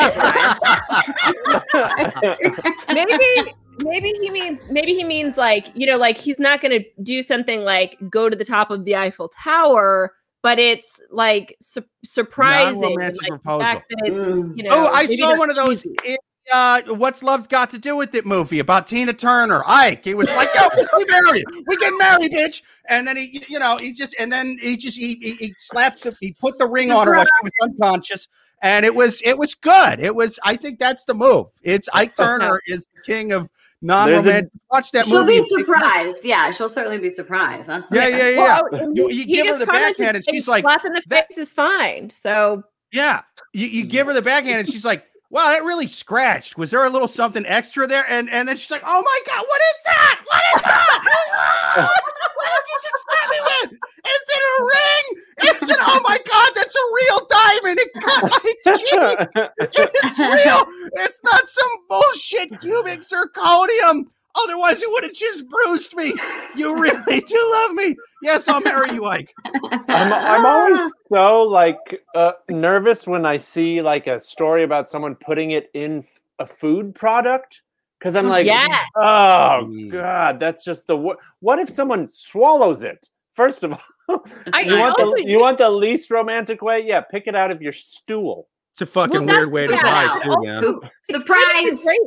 [2.33, 2.75] surprise.
[2.89, 3.53] maybe
[3.85, 7.23] maybe he means maybe he means like you know like he's not going to do
[7.23, 12.81] something like go to the top of the Eiffel Tower but it's like su- surprising
[12.81, 13.61] Non-romantic like, the proposal.
[13.61, 14.57] fact that it's Mm.
[14.57, 15.97] you know oh, I saw one of those cheesy.
[16.05, 16.17] in
[16.53, 19.63] uh, What's Love Got to Do with It movie about Tina Turner.
[19.67, 20.05] Ike.
[20.05, 21.45] He was like, yo, we married.
[21.67, 22.63] We get married, bitch.
[22.89, 26.03] And then he, you know, he just, and then he just, he, he, he slapped,
[26.03, 28.29] the, he put the ring on her while she was unconscious.
[28.63, 29.99] And it was, it was good.
[29.99, 31.47] It was, I think that's the move.
[31.63, 33.51] It's Ike Turner is the king of
[33.83, 34.51] non-romantic.
[34.73, 35.35] Watch that movie.
[35.35, 36.19] she'll be surprised.
[36.25, 37.67] Yeah, she'll certainly be surprised.
[37.69, 38.37] That's Yeah, yeah, yeah.
[38.43, 40.93] Well, and You- he- you he give her the backhand and she's like, slap in
[40.95, 42.63] the face is fine so
[42.93, 43.23] Yeah.
[43.53, 45.05] You, you give her the backhand and she's like,
[45.37, 46.57] wow, that really scratched.
[46.57, 48.11] Was there a little something extra there?
[48.11, 50.21] And and then she's like, oh my God, what is that?
[50.27, 51.01] What is that?
[52.37, 53.73] what did you just slap me with?
[54.07, 55.05] Is it a ring?
[55.63, 57.79] Is it, oh my God, that's a real diamond.
[57.79, 58.39] It cut my
[58.77, 59.51] cheek.
[60.05, 60.65] It's real.
[61.05, 64.07] It's not some bullshit cubic zirconium.
[64.45, 66.13] Otherwise, it would have just bruised me.
[66.57, 67.97] You really do love me.
[68.23, 69.33] Yes, I'll marry you, Ike.
[69.89, 71.79] I'm, I'm always so like
[72.15, 76.05] uh, nervous when I see like a story about someone putting it in
[76.39, 77.63] a food product
[77.99, 78.87] because I'm like, Yes.
[78.97, 79.91] oh Mm.
[79.91, 83.09] god, that's just the wor- what if someone swallows it?
[83.33, 83.81] First of all,
[84.53, 86.85] I- you I want also the you want the least romantic way?
[86.87, 88.49] Yeah, pick it out of your stool.
[88.73, 90.63] It's a fucking Well, weird way to that's- die, too, man.
[90.63, 90.85] Poop.
[91.09, 91.99] It's kind of Surprise.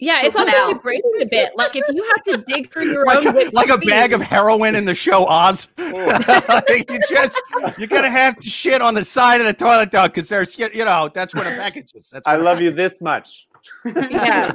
[0.00, 0.70] Degrade- yeah it's also Wow.
[0.72, 3.68] degrading a bit like if you have to dig through your like, own a, like
[3.70, 5.68] a cream- bag of heroin in the show Oz.
[5.78, 7.40] You just
[7.78, 10.84] you're gonna have to shit on the side of the toilet though, because there's you
[10.84, 12.08] know that's what a package is.
[12.10, 13.46] That's I what a love you this much.
[13.84, 14.50] Yeah.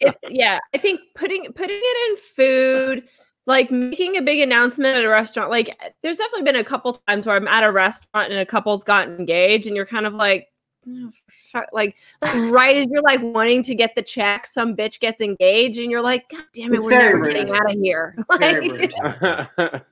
[0.00, 3.04] it's yeah i think putting putting it in food
[3.46, 7.26] like making a big announcement at a restaurant like there's definitely been a couple times
[7.26, 10.48] where i'm at a restaurant and a couple's gotten engaged and you're kind of like
[10.88, 11.34] "Oh, for fuck?
[11.54, 15.78] Like, like right as you're like wanting to get the check, some bitch gets engaged,
[15.78, 17.32] and you're like, God damn it, It's we're never rude.
[17.34, 18.16] getting out of here.
[18.28, 18.92] Like.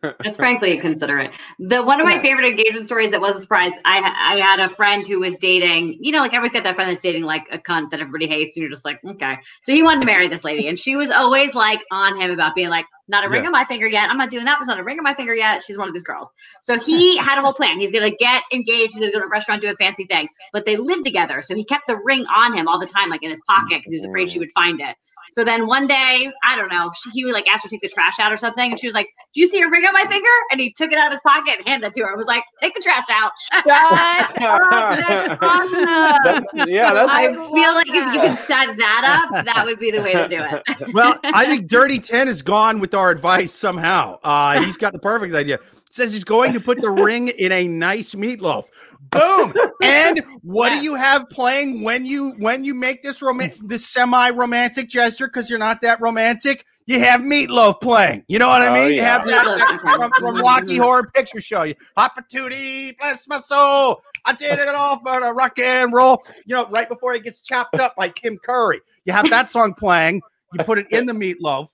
[0.22, 1.30] That's frankly considerate.
[1.58, 2.22] The one of my Yeah.
[2.22, 3.72] favorite engagement stories that was a surprise.
[3.84, 5.98] I I had a friend who was dating.
[6.00, 8.56] You know, like everybody's got that friend that's dating like a cunt that everybody hates,
[8.56, 9.36] and you're just like, okay.
[9.62, 12.54] So he wanted to marry this lady, and she was always like on him about
[12.54, 13.48] being like, not a ring Yeah.
[13.48, 14.08] on my finger yet.
[14.08, 14.58] I'm not doing that.
[14.58, 15.62] There's not a ring on my finger yet.
[15.64, 16.32] She's one of these girls.
[16.62, 17.78] So he had a whole plan.
[17.80, 18.92] He's gonna get engaged.
[18.94, 20.28] He's gonna go to a restaurant, do a fancy thing.
[20.52, 23.22] But they live together, so he kept the ring on him all the time, like
[23.22, 24.96] in his pocket, because he was afraid she would find it.
[25.30, 27.82] So then one day, I don't know, she, he would like ask her to take
[27.82, 29.94] the trash out or something, and she was like, "Do you see a ring on
[29.94, 32.12] my finger?" And he took it out of his pocket and handed it to her.
[32.12, 34.34] I was like, "Take the trash out." Shut up.
[34.40, 36.20] That's awesome.
[36.24, 39.78] That's, yeah, that's I I feel like if you could set that up, that would
[39.78, 40.62] be the way to do it.
[40.92, 44.18] Well, I think Dirty Ten is gone with our advice somehow.
[44.24, 45.58] Uh, he's got the perfect idea.
[45.92, 48.64] Says he's going to put the ring in a nice meatloaf.
[49.10, 49.54] Boom!
[49.82, 54.30] And what do you have playing when you when you make this romantic, this semi
[54.30, 55.26] romantic gesture?
[55.26, 56.66] Because you're not that romantic.
[56.84, 58.24] You have meatloaf playing.
[58.28, 58.96] You know what I Oh, mean?
[58.96, 61.62] You have that, that from, from Rocky Horror Picture Show.
[61.62, 64.02] You hot patootie, bless my soul.
[64.26, 66.22] I did it all for the rock and roll.
[66.44, 68.80] You know, right before he gets chopped up like Tim Curry.
[69.06, 70.20] You have that song playing.
[70.52, 71.68] You put it in the meatloaf.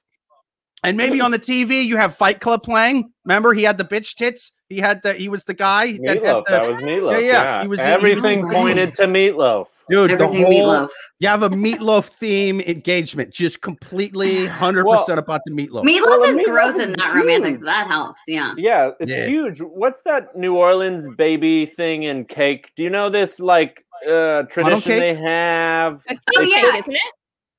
[0.84, 3.10] And maybe on the TV you have Fight Club playing.
[3.24, 4.52] Remember, he had the bitch tits.
[4.68, 6.44] He had the he was the guy that had meatloaf.
[6.46, 7.12] the that was meatloaf.
[7.12, 9.66] Yeah, Yeah, yeah, he was- he was- Everything pointed to meatloaf.
[9.88, 10.10] dude.
[10.10, 10.88] Everything the whole meatloaf.
[11.20, 15.84] you have a meatloaf theme engagement, just completely hundred percent about the meatloaf.
[15.84, 18.22] Meatloaf Well, is meatloaf gross is and not romantic, so that helps.
[18.26, 18.54] Yeah.
[18.56, 19.26] Yeah, it's Yeah.
[19.26, 19.60] huge.
[19.60, 22.72] What's that New Orleans baby thing in cake?
[22.76, 26.02] Do you know this like uh tradition they have?
[26.10, 26.62] Oh, king yeah.
[26.62, 27.00] cake, isn't it?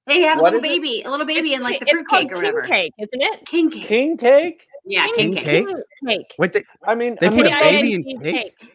[0.07, 0.67] They have a little is it?
[0.69, 2.61] baby, a little baby in like the It's fruit called cake or king whatever.
[2.67, 3.45] cake, isn't it?
[3.45, 3.85] King cake.
[3.87, 4.67] King cake?
[4.87, 5.67] Yeah, King king cake?
[5.67, 5.77] cake.
[6.07, 6.35] Cake.
[6.39, 8.71] Wait, they, I mean, They I put mean, a baby in K-I-N-G cake?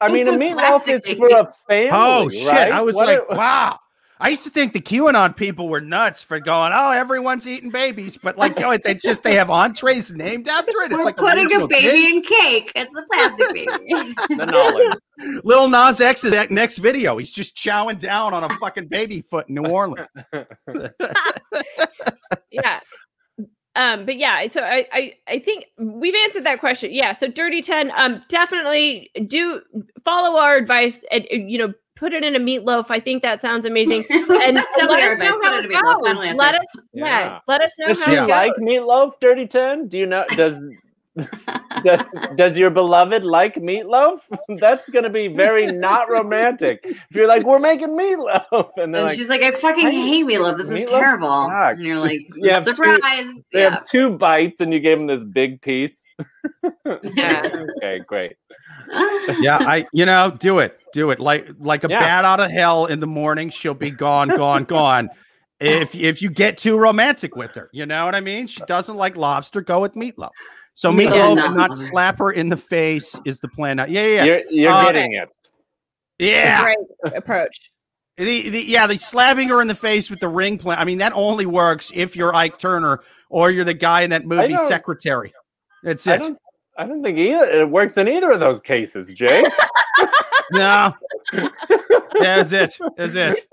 [0.00, 1.32] I mean, a meatloaf is in for it.
[1.32, 1.88] a family.
[1.92, 2.46] oh shit!
[2.46, 2.70] right?
[2.70, 3.78] I was What like, a- wow.
[4.20, 8.16] I used to think the QAnon people were nuts for going, oh, everyone's eating babies,
[8.20, 10.86] but like, yo, they just they have entrees named after it.
[10.90, 12.14] It's We're like putting a regional baby cake.
[12.14, 12.72] in cake.
[12.74, 14.14] It's a plastic baby.
[14.36, 14.98] the knowledge.
[15.44, 17.16] Lil Nas X is that next video.
[17.16, 20.08] He's just chowing down on a fucking baby foot in New Orleans.
[22.50, 22.80] yeah.
[23.78, 26.92] Um, but yeah, so I, I I think we've answered that question.
[26.92, 27.12] Yeah.
[27.12, 29.62] So Dirty Ten, um, definitely do
[30.04, 32.86] follow our advice and uh, you know put it in a meatloaf.
[32.90, 34.04] I think that sounds amazing.
[34.10, 36.02] And, and let us know how it it in a meatloaf.
[36.02, 36.36] goes.
[36.36, 37.04] Let us yeah.
[37.04, 37.38] Yeah.
[37.46, 39.86] let us know Does how she like meatloaf, Dirty Ten?
[39.86, 40.24] Do you know?
[40.30, 40.74] Does
[41.82, 42.06] does
[42.36, 44.18] does your beloved like meatloaf?
[44.60, 46.80] That's gonna be very not romantic.
[46.84, 49.90] If you're like, we're making meatloaf, and they're And like, she's like, I fucking I-
[49.90, 50.56] hate meatloaf.
[50.56, 51.28] This is terrible.
[51.28, 51.78] sucks.
[51.78, 53.26] And you're like, You have two- surprise.
[53.52, 53.70] they yeah.
[53.74, 56.04] have two bites, and you gave them this big piece.
[57.14, 57.50] Yeah.
[57.76, 58.36] okay, great.
[59.40, 60.78] Yeah, I you know, do it.
[60.94, 61.20] Do it.
[61.20, 62.00] Like like a Yeah.
[62.00, 65.10] bat out of hell in the morning, she'll be gone, gone, gone.
[65.60, 68.46] If if you get too romantic with her, you know what I mean?
[68.46, 70.30] She doesn't like lobster, go with meatloaf.
[70.78, 73.78] So Yeah, meatloaf and not slap her in the face is the plan.
[73.78, 74.24] Yeah, yeah, yeah.
[74.24, 75.28] You're you're Uh, getting it.
[76.20, 76.62] Yeah.
[76.62, 76.78] Great
[77.16, 77.72] approach.
[78.16, 80.78] The, the yeah, the slapping her in the face with the ring plan.
[80.78, 84.24] I mean, that only works if you're Ike Turner or you're the guy in that
[84.24, 85.32] movie Secretary.
[85.82, 86.18] That's I it.
[86.18, 86.38] don't.
[86.78, 89.44] I don't think either it works in either of those cases, Jay.
[90.50, 90.94] No.
[92.22, 92.78] That's it.
[92.96, 93.46] That's it.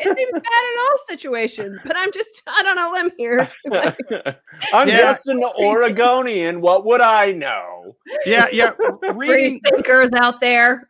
[0.00, 3.50] It seems bad in all situations, but I'm just out on a limb here.
[4.72, 4.96] I'm Yeah.
[4.98, 6.60] just an Oregonian.
[6.62, 7.96] What would I know?
[8.24, 8.70] Yeah, yeah.
[9.14, 10.88] Free Reading thinkers out there.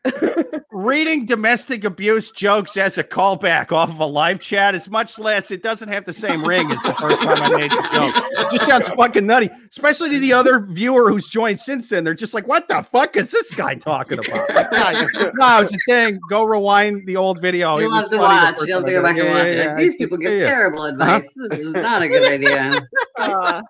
[0.71, 5.51] reading domestic abuse jokes as a callback off of a live chat is much less.
[5.51, 8.25] It doesn't have the same ring as the first time I made the joke.
[8.33, 12.03] It just sounds fucking nutty, especially to the other viewer who's joined since then.
[12.03, 15.73] They're just like, "What the fuck is this guy talking about?" Like, no, no, it's
[15.73, 16.19] a thing.
[16.29, 17.79] Go rewind the old video.
[17.79, 18.57] It You'll have to watch.
[18.59, 19.29] first You'll have to go back did it.
[19.29, 19.57] and watch Yeah, it.
[19.57, 20.47] yeah, These it's- people give yeah.
[20.47, 21.29] terrible advice.
[21.37, 22.71] This is not a good idea.
[23.19, 23.63] Aw,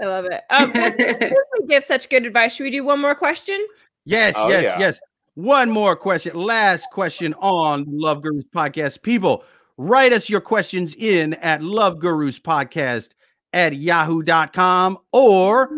[0.00, 0.42] I love it.
[0.50, 2.54] Um, we give such good advice.
[2.54, 3.58] Should we do one more question?
[4.04, 4.78] Yes, Oh, yes, yeah.
[4.78, 5.00] yes.
[5.34, 6.34] One more question.
[6.36, 9.02] Last question on Love Gurus Podcast.
[9.02, 9.44] People,
[9.76, 13.10] write us your questions in at Love Gurus Podcast
[13.52, 15.68] at yahoo.com or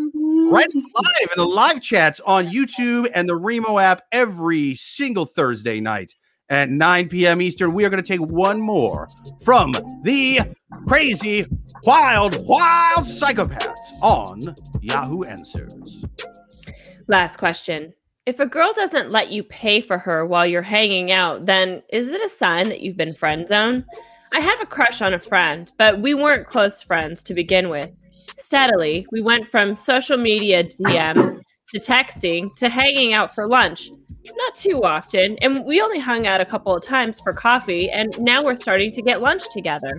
[0.61, 5.79] us live in the live chats on YouTube and the Remo app every single Thursday
[5.79, 6.13] night
[6.49, 7.41] at 9 p.m.
[7.41, 7.73] Eastern.
[7.73, 9.07] We are going to take one more
[9.43, 9.71] from
[10.03, 10.41] the
[10.85, 11.45] crazy,
[11.85, 14.39] wild, wild psychopaths on
[14.81, 16.01] Yahoo Answers.
[17.07, 17.93] Last question.
[18.25, 22.07] If a girl doesn't let you pay for her while you're hanging out, then is
[22.07, 23.83] it a sign that you've been friend zoned?
[24.33, 27.91] I have a crush on a friend, but we weren't close friends to begin with.
[28.43, 31.39] Steadily, we went from social media DMs
[31.73, 33.89] to texting to hanging out for lunch.
[34.35, 38.13] not too often, and we only hung out a couple of times for coffee, and
[38.19, 39.97] now we're starting to get lunch together.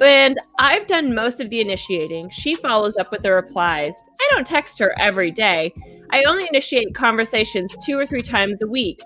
[0.00, 2.30] And I've done most of the initiating.
[2.30, 3.94] She follows up with the replies.
[4.18, 5.74] I don't text her every day.
[6.10, 8.98] I only initiate conversations two or three times a week.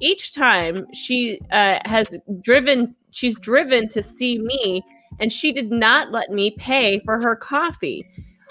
[0.00, 4.82] Each time she uh, has driven, she's driven to see me,
[5.20, 8.06] and she did not let me pay for her coffee.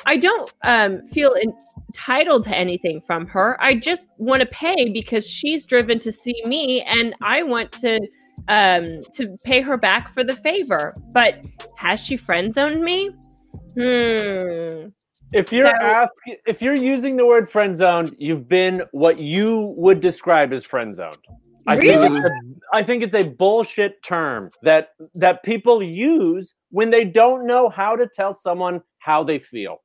[0.06, 1.36] I don't um, feel
[1.90, 3.62] entitled to anything from her.
[3.62, 8.00] I just want to pay because she's driven to see me, and I want to
[8.48, 10.94] um, to pay her back for the favor.
[11.14, 11.46] But
[11.78, 13.10] has she friend zoned me?
[13.76, 14.90] Hmm.
[15.34, 19.74] If you're so, asking, if you're using the word friend zoned, you've been what you
[19.76, 21.18] would describe as friend zoned.
[21.68, 22.10] I really?
[22.10, 27.06] think it's a, I think it's a bullshit term that that people use when they
[27.06, 29.82] don't know how to tell someone how they feel.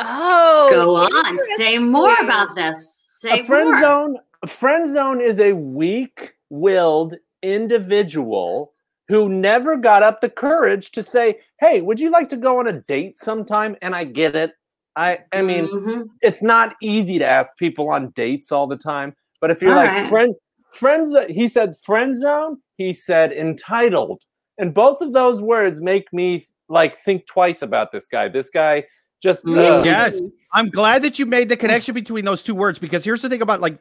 [0.00, 1.38] Oh, go on.
[1.56, 3.04] Say more about this.
[3.06, 3.80] Say a friend more.
[3.80, 4.16] zone.
[4.42, 8.72] A friend zone is a weak-willed individual
[9.08, 12.68] who never got up the courage to say, "Hey, would you like to go on
[12.68, 14.52] a date sometime?" And I get it.
[14.96, 16.02] I I mean, mm-hmm.
[16.22, 19.84] it's not easy to ask people on dates all the time, but if you're all
[19.84, 20.08] like right.
[20.08, 20.34] friend
[20.78, 24.22] friends he said friend zone, he said entitled.
[24.58, 28.28] And both of those words make me like think twice about this guy.
[28.28, 28.84] This guy
[29.22, 30.20] just uh, yes,
[30.52, 33.42] I'm glad that you made the connection between those two words because here's the thing
[33.42, 33.78] about like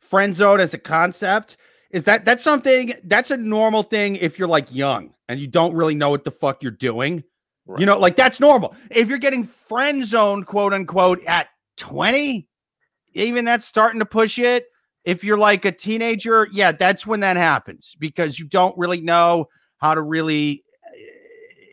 [0.00, 1.58] friend zone as a concept
[1.90, 5.74] is that that's something that's a normal thing if you're like young and you don't
[5.74, 7.22] really know what the fuck you're doing.
[7.66, 7.80] Right.
[7.80, 8.74] You know, like that's normal.
[8.90, 12.48] If you're getting friend zone, quote unquote, at 20,
[13.12, 14.66] even that's starting to push it.
[15.08, 19.46] If you're like a teenager, yeah, that's when that happens because you don't really know
[19.78, 20.64] how to really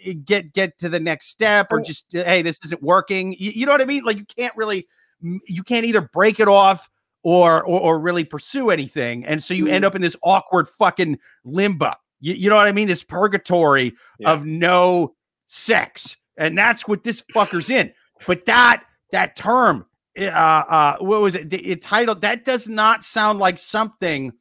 [0.06, 3.34] eh, get get to the next step or just hey, this isn't working.
[3.38, 4.06] You, you know what I mean?
[4.06, 4.88] Like you can't really
[5.22, 6.90] you can't either break it off
[7.24, 9.26] or, or, or really pursue anything.
[9.26, 9.88] And so you end mm.
[9.88, 11.92] up in this awkward fucking limbo.
[12.22, 12.88] You, you know what I mean?
[12.88, 14.32] This purgatory yeah.
[14.32, 15.16] of no
[15.48, 16.16] sex.
[16.38, 17.92] And that's what this fucker's in.
[18.28, 21.50] But that that term, eh, uh, uh, what was it?
[21.50, 24.34] The, titled that does not sound like something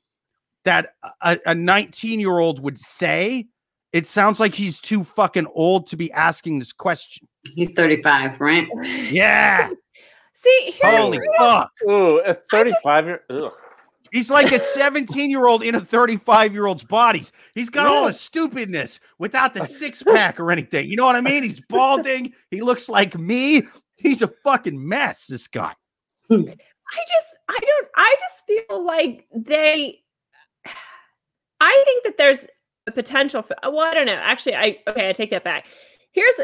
[0.65, 3.49] that a 19 year old would say.
[3.93, 7.29] It sounds like he's too fucking old to be asking this question.
[7.55, 8.67] He's 35, right?
[8.83, 9.71] Yeah.
[10.35, 11.71] See, holy fuck!
[11.89, 13.23] Ooh, a thirty-five year.
[13.31, 13.53] Ugh.
[14.15, 17.25] He's like a 17 year old in a 35 year old's body.
[17.55, 20.89] He's got all the stupidness without the six pack or anything.
[20.89, 21.43] You know what I mean?
[21.43, 22.33] He's balding.
[22.51, 23.63] He looks like me.
[24.05, 25.73] He's a fucking mess, this guy.
[26.31, 30.03] I just, I don't, I just feel like they,
[31.59, 32.47] I think that there's
[32.87, 34.13] a potential for, oh, well, I don't know.
[34.13, 35.65] Actually, I, okay, I take that back.
[36.13, 36.35] Here's,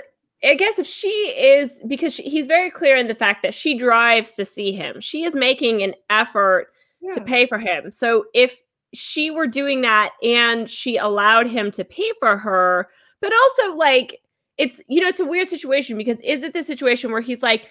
[0.43, 3.77] I guess if she is because she, he's very clear in the fact that she
[3.77, 5.01] drives to see him.
[5.01, 6.69] She is making an effort
[7.03, 7.13] yeah.
[7.13, 7.91] to pay for him.
[7.91, 8.59] So if
[8.95, 12.89] she were doing that and she allowed him to pay for her,
[13.21, 14.20] but also like
[14.61, 17.71] it's you know it's a weird situation because is it the situation where he's like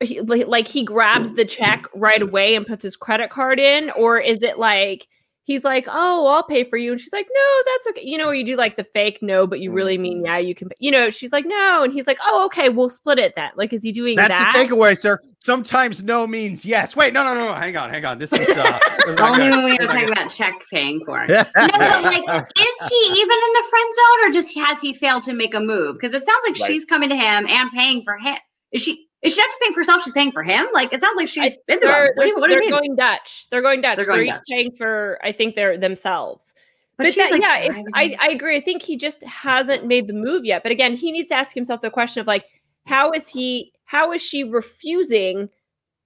[0.00, 3.90] he, like he grabs the check right away and puts his credit card in?
[3.90, 5.08] Or is it like
[5.48, 8.26] he's like, "Oh, I'll pay for you," and she's like, "No, that's okay." You know,
[8.26, 10.26] where you do like the fake no, but you really mean mm-hmm.
[10.26, 10.68] yeah, you can.
[10.78, 13.72] You know, she's like, "No," and he's like, "Oh, okay, we'll split it then." Like,
[13.72, 14.52] is he doing that's that?
[14.52, 15.18] That's the takeaway, sir.
[15.42, 16.94] Sometimes no means yes.
[16.94, 18.18] Wait, no, no, no, hang on, hang on.
[18.18, 18.78] This is uh,
[19.18, 21.26] only when we are talking about check paying for.
[21.28, 25.22] no, but like, is he even in the friend zone, or just has he failed
[25.24, 25.96] to make a move?
[25.96, 26.68] Because it sounds like right.
[26.68, 28.36] she's coming to him and paying for him.
[28.70, 29.07] Is she?
[29.22, 30.02] Is she not just paying for herself?
[30.02, 30.66] She's paying for him.
[30.72, 32.10] Like it sounds like she's I, into him.
[32.14, 32.70] What do you, what do you mean?
[32.70, 33.46] going Dutch.
[33.50, 33.96] They're going Dutch.
[33.96, 34.42] They're, going Dutch.
[34.48, 34.68] they're Dutch.
[34.68, 35.18] paying for.
[35.22, 36.54] I think they're themselves.
[36.96, 38.56] But, but that, like yeah, I, I agree.
[38.56, 40.62] I think he just hasn't made the move yet.
[40.62, 42.44] But again, he needs to ask himself the question of like,
[42.86, 43.72] how is he?
[43.84, 45.48] How is she refusing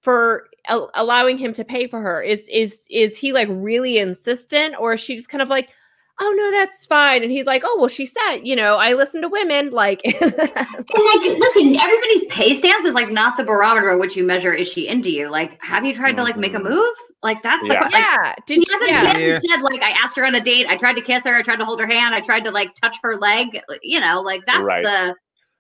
[0.02, 0.48] for
[0.94, 2.22] allowing him to pay for her?
[2.22, 5.68] Is is is he like really insistent, or is she just kind of like?
[6.20, 9.22] Oh no that's fine and he's like oh well she said you know i listen
[9.22, 13.96] to women like and like listen everybody's pay stance is like not the barometer by
[13.96, 16.58] which you measure is she into you like have you tried to like make a
[16.58, 16.68] mm-hmm.
[16.68, 18.34] move like that's the yeah, like, yeah.
[18.46, 19.18] Did he hasn't, yeah.
[19.18, 21.34] he hasn't said like i asked her on a date i tried to kiss her
[21.34, 24.20] i tried to hold her hand i tried to like touch her leg you know
[24.20, 24.84] like that's right.
[24.84, 25.14] the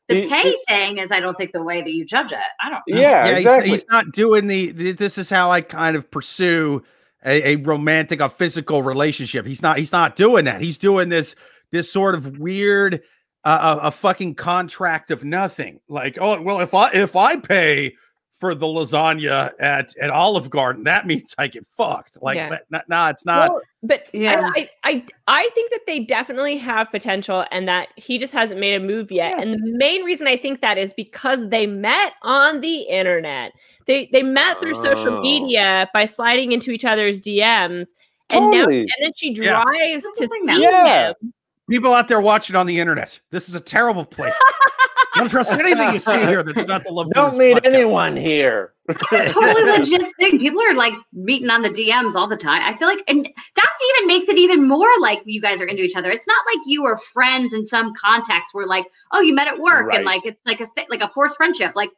[0.08, 2.82] the pay thing is i don't think the way that you judge it i don't
[2.88, 3.00] know.
[3.00, 3.70] yeah, yeah exactly.
[3.70, 6.82] he's, he's not doing the this is how i kind of pursue
[7.24, 9.46] a, a romantic, a physical relationship.
[9.46, 9.78] He's not.
[9.78, 10.60] He's not doing that.
[10.60, 11.34] He's doing this
[11.70, 13.02] this sort of weird,
[13.44, 15.80] uh, a, a fucking contract of nothing.
[15.88, 17.94] Like, oh well, if I if I pay
[18.42, 22.20] for the lasagna at at Olive Garden, that means I get fucked.
[22.20, 22.48] Like, Yeah.
[22.48, 23.50] but n- nah, it's not.
[23.50, 24.50] Well, but Yeah.
[24.56, 28.58] I, I, I, I think that they definitely have potential and that he just hasn't
[28.58, 29.36] made a move yet.
[29.36, 29.46] Yes.
[29.46, 33.52] And the main reason I think that is because they met on the internet.
[33.86, 35.20] They they met through social Oh.
[35.20, 37.86] media by sliding into each other's DMs.
[38.30, 40.56] And now and then she drives That's to the thing now.
[40.56, 41.08] see Yeah.
[41.20, 41.32] him.
[41.70, 43.20] People out there watching on the internet.
[43.30, 44.34] This is a terrible place.
[45.14, 46.42] Don't trust anything you see here.
[46.42, 47.10] That's not the love.
[47.10, 47.74] Don't Gurus meet podcast.
[47.74, 48.72] anyone here.
[48.88, 50.38] It's a totally legit thing.
[50.38, 52.62] People are like meeting on the DMs all the time.
[52.64, 55.82] I feel like, and that's even makes it even more like you guys are into
[55.82, 56.10] each other.
[56.10, 59.58] It's not like you were friends in some context where like, oh, you met at
[59.58, 59.96] work Right.
[59.96, 61.72] and like it's like a fi- like a forced friendship.
[61.76, 61.90] Like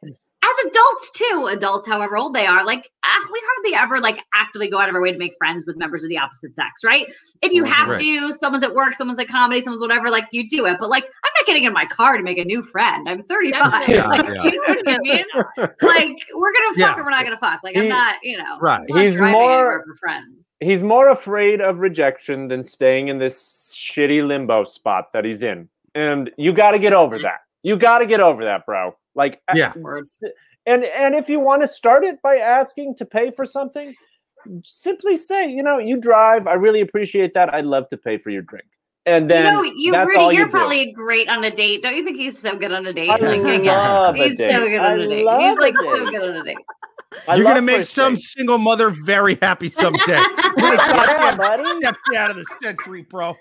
[0.45, 4.69] as adults too, adults, however old they are, like ah, we hardly ever like actively
[4.69, 7.11] go out of our way to make friends with members of the opposite sex, right?
[7.41, 7.99] If you have Right.
[7.99, 10.77] to, someone's at work, someone's at comedy, someone's whatever, like you do it.
[10.79, 13.07] But like, I'm not getting in my car to make a new friend.
[13.09, 13.87] I'm 35.
[13.89, 14.43] Yeah, like, yeah.
[14.43, 15.25] you know what I mean?
[15.81, 16.95] like we're gonna fuck Yeah.
[16.99, 17.61] or we're not gonna fuck.
[17.63, 18.85] Like I'm not, you know, Right.
[18.89, 20.55] He's more- for friends.
[20.59, 25.69] He's more afraid of rejection than staying in this shitty limbo spot that he's in.
[25.93, 27.39] And you got to get over that.
[27.63, 28.95] You got to get over that, bro.
[29.15, 29.73] Like Yeah.
[30.67, 33.93] And and if you want to start it by asking to pay for something,
[34.63, 36.47] simply say, you know, you drive.
[36.47, 37.53] I really appreciate that.
[37.53, 38.65] I'd love to pay for your drink.
[39.07, 40.51] And then you know, you that's Rudy, all you you're do.
[40.51, 41.83] probably great on a date.
[41.83, 43.11] Don't you think he's so good on a date?
[43.11, 44.09] I Like, yeah, yeah.
[44.09, 44.51] a He's date.
[44.51, 45.23] so good on a date.
[45.23, 46.57] love He's a like so good on a date.
[47.27, 48.33] I You're gonna make some dates.
[48.33, 50.01] single mother very happy someday.
[50.07, 50.27] yeah,
[50.57, 51.63] Goddamn buddy.
[51.81, 53.35] stepdad of the century, bro.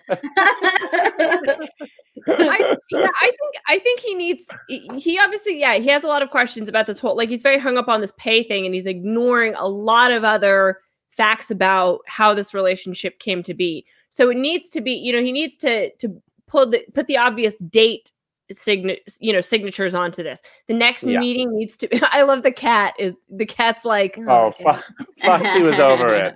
[2.26, 4.46] I, yeah, I think I think he needs.
[4.68, 7.16] He he obviously, yeah, he has a lot of questions about this whole.
[7.16, 10.24] Like, he's very hung up on this pay thing, and he's ignoring a lot of
[10.24, 13.84] other facts about how this relationship came to be.
[14.08, 17.16] So it needs to be, you know, he needs to to pull the put the
[17.16, 18.12] obvious date
[18.58, 20.40] sign you know signatures onto this.
[20.68, 21.20] The next Yeah.
[21.20, 21.88] meeting needs to.
[22.14, 22.94] I love the cat.
[22.98, 24.80] Is the cat's like Oh, Fo-
[25.22, 26.34] Foxy was over it.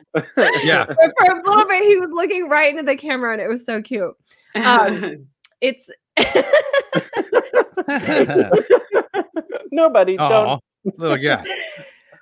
[0.65, 0.85] Yeah.
[0.87, 3.65] for, for a little bit he was looking right into the camera, and it was
[3.65, 4.15] so cute.
[4.55, 5.27] Um,
[5.61, 5.89] It's.
[9.71, 10.17] Nobody.
[10.19, 10.99] Oh, Don't.
[10.99, 11.45] little guy.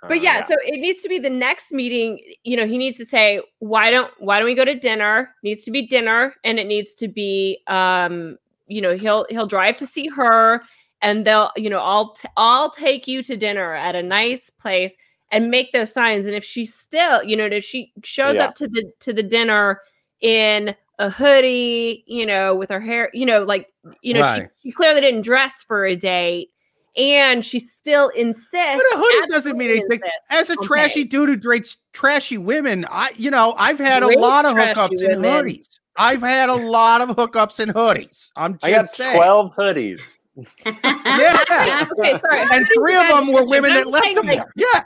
[0.09, 3.05] but yeah, so it needs to be the next meeting you know he needs to
[3.05, 6.66] say why don't why don't we go to dinner needs to be dinner and it
[6.66, 8.36] needs to be um
[8.67, 10.62] you know he'll he'll drive to see her
[11.03, 14.95] and they'll you know i'll t- i'll take you to dinner at a nice place
[15.33, 18.45] and make those signs and if she still you know if she shows Yeah.
[18.47, 19.81] up to the to the dinner
[20.21, 23.69] in a hoodie you know with her hair you know like
[24.03, 24.49] you know Right.
[24.62, 26.51] she, she clearly didn't dress for a date
[26.97, 30.01] and she still insists But a hoodie doesn't mean anything.
[30.01, 34.03] insists As a on trashy dude who dates trashy women, I you know I've had
[34.03, 35.79] a lot of hookups in hoodies.
[35.99, 38.30] I've had a lot of hookups in hoodies.
[38.36, 39.16] I'm just I got saying.
[39.16, 40.18] 12 hoodies.
[40.74, 41.86] Yeah.
[41.99, 42.42] okay, sorry.
[42.53, 44.53] And three of them were women that left saying, them like, there.
[44.55, 44.84] Yeah.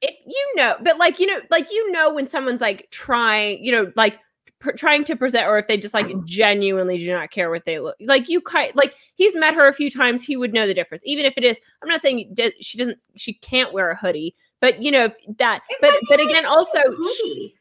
[0.00, 3.70] If you know, but like you know, like you know when someone's like trying, you
[3.70, 4.18] know, like
[4.58, 7.78] pr- trying to present, or if they just like genuinely do not care what they
[7.78, 8.28] look like.
[8.28, 11.26] You kind like he's met her a few times, he would know the difference, even
[11.26, 11.58] if it is.
[11.82, 15.14] I'm not saying d- she doesn't, she can't wear a hoodie, but you know if
[15.38, 15.60] that.
[15.68, 16.80] It But but again, also.
[16.86, 17.54] hoodie.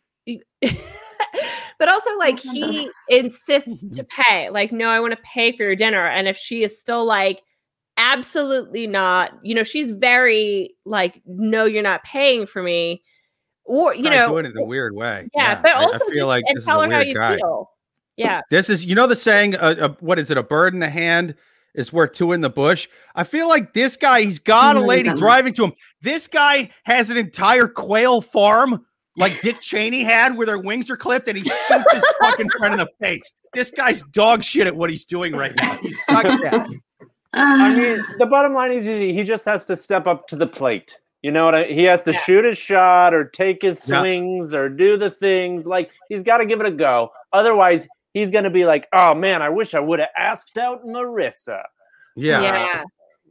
[1.79, 5.75] but also like he insists to pay like no i want to pay for your
[5.75, 7.41] dinner and if she is still like
[7.97, 13.01] absolutely not you know she's very like no you're not paying for me
[13.65, 15.29] or you know doing it in a weird way.
[15.35, 17.35] yeah, but I- also feel just like and tell her how you guy.
[17.37, 17.69] feel
[18.17, 20.37] yeah This is, you know, the saying, uh, uh, what is it?
[20.37, 21.35] A bird in the hand
[21.75, 22.89] is worth two in the bush.
[23.15, 25.73] I feel like this guy, he's got a lady driving to him.
[26.01, 28.85] This guy has an entire quail farm
[29.17, 32.73] like Dick Cheney had where their wings are clipped and he shoots his fucking friend
[32.73, 33.29] in the face.
[33.53, 35.77] This guy's dog shit at what he's doing right now.
[35.81, 36.79] He's sucked at it.
[37.33, 39.13] I mean, the bottom line is easy.
[39.13, 40.97] He just has to step up to the plate.
[41.21, 42.19] You know what I He has to Yeah.
[42.21, 43.99] shoot his shot or take his Yeah.
[43.99, 45.67] swings or do the things.
[45.67, 47.11] Like, he's got to give it a go.
[47.33, 50.85] Otherwise, he's going to be like, oh man, I wish I would have asked out
[50.85, 51.61] Marissa.
[52.15, 52.41] Yeah.
[52.41, 52.83] yeah,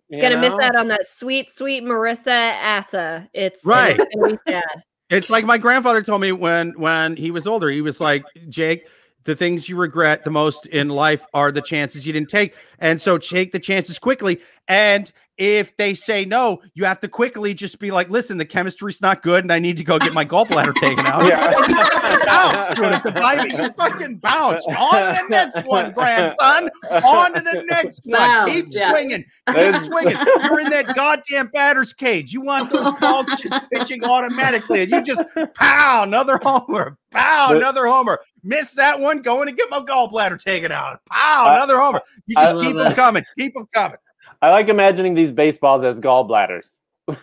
[0.08, 3.98] He's You gonna miss out on that sweet sweet marissa assa it's Right.
[4.00, 7.68] it's gonna be sad It's like my grandfather told me when when he was older.
[7.68, 8.86] He was like, Jake,
[9.24, 12.54] the things you regret the most in life are the chances you didn't take.
[12.78, 14.40] And so take the chances quickly.
[14.68, 19.00] And if they say no, you have to quickly just be like, listen, the chemistry's
[19.00, 21.26] not good and I need to go get my gallbladder taken out.
[21.26, 21.54] Yeah.
[21.56, 23.46] And you fucking bounce, dude, the Bible.
[23.46, 24.64] You fucking bounce.
[24.66, 26.68] On to the next one, grandson.
[26.90, 28.20] On to the next one.
[28.20, 28.90] Wow, Keep yeah.
[28.90, 29.24] swinging.
[29.48, 30.16] Keep swinging.
[30.44, 32.32] You're in that goddamn batter's cage.
[32.32, 35.22] You want those balls just pitching automatically, and you just
[35.54, 38.20] pow another homer, pow The- another homer.
[38.44, 41.00] Miss that one, going to get my gallbladder taken out.
[41.10, 42.02] Pow I- another homer.
[42.26, 43.24] You just love keep them coming.
[43.38, 43.96] Keep them coming.
[44.42, 46.78] I like imagining these baseballs as gallbladders.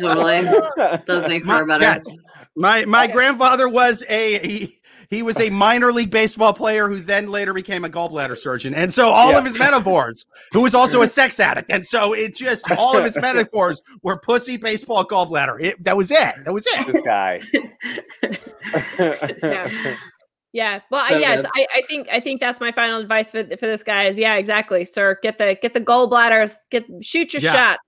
[0.00, 0.42] Totally.
[1.06, 1.82] Does make My- her better.
[1.84, 2.04] yes.
[2.54, 4.78] My my grandfather was a he,
[5.08, 8.74] he was a minor league baseball player who then later became a gallbladder surgeon.
[8.74, 9.38] And so all Yeah.
[9.38, 11.70] of his metaphors, who was also a sex addict.
[11.72, 15.62] And so it just all of his metaphors were pussy, baseball, gallbladder.
[15.62, 16.34] It, that was it.
[16.44, 16.86] That was it.
[16.92, 17.40] this guy.
[19.42, 19.96] Yeah.
[20.52, 20.80] Yeah.
[20.90, 21.34] Well, So yeah.
[21.34, 24.18] It's, I, I think I think that's my final advice for for this guy is
[24.18, 25.18] yeah, exactly, sir.
[25.22, 26.54] Get the get the gallbladders.
[26.70, 27.52] Get shoot your Yeah.
[27.52, 27.78] shot.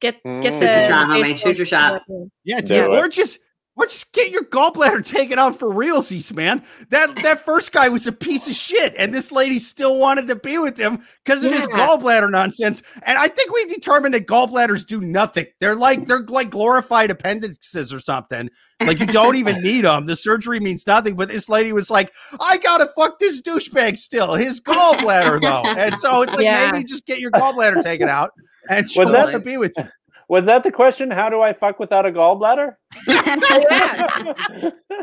[0.00, 0.42] Get Mm.
[0.42, 1.36] get Shoot your shot, homie.
[1.36, 2.02] Shoot your shot.
[2.44, 2.84] Yeah, Do dude.
[2.84, 2.98] it.
[2.98, 3.38] Or just
[3.76, 6.62] or just get your gallbladder taken out for realsies, man.
[6.90, 10.36] That that first guy was a piece of shit, and this lady still wanted to
[10.36, 12.82] be with him because of his gallbladder nonsense.
[13.04, 15.46] And I think we determined that gallbladders do nothing.
[15.60, 18.50] They're like they're like glorified appendices or something.
[18.80, 20.06] Like you don't even need them.
[20.06, 21.14] The surgery means nothing.
[21.14, 24.34] But this lady was like, I gotta fuck this douchebag still.
[24.34, 26.72] His gallbladder though, and so it's like Yeah.
[26.72, 28.32] maybe just get your gallbladder taken out
[28.68, 29.84] and she'll Was that- to be with you.
[30.30, 31.10] Was that the question?
[31.10, 32.76] How do I fuck without a gallbladder?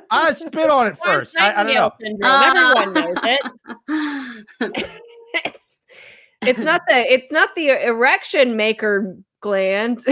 [0.09, 1.35] I spit on it first.
[1.37, 1.91] I, I don't know.
[1.99, 2.31] Syndrome.
[2.31, 3.17] Everyone knows
[4.61, 4.85] it.
[5.43, 5.79] It's,
[6.43, 9.99] it's not the it's not the erection maker gland.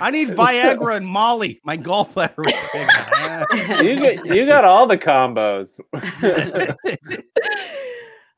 [0.00, 1.60] I need Viagra and Molly.
[1.64, 2.54] My gallbladder was
[3.84, 5.78] you, get, you got all the combos.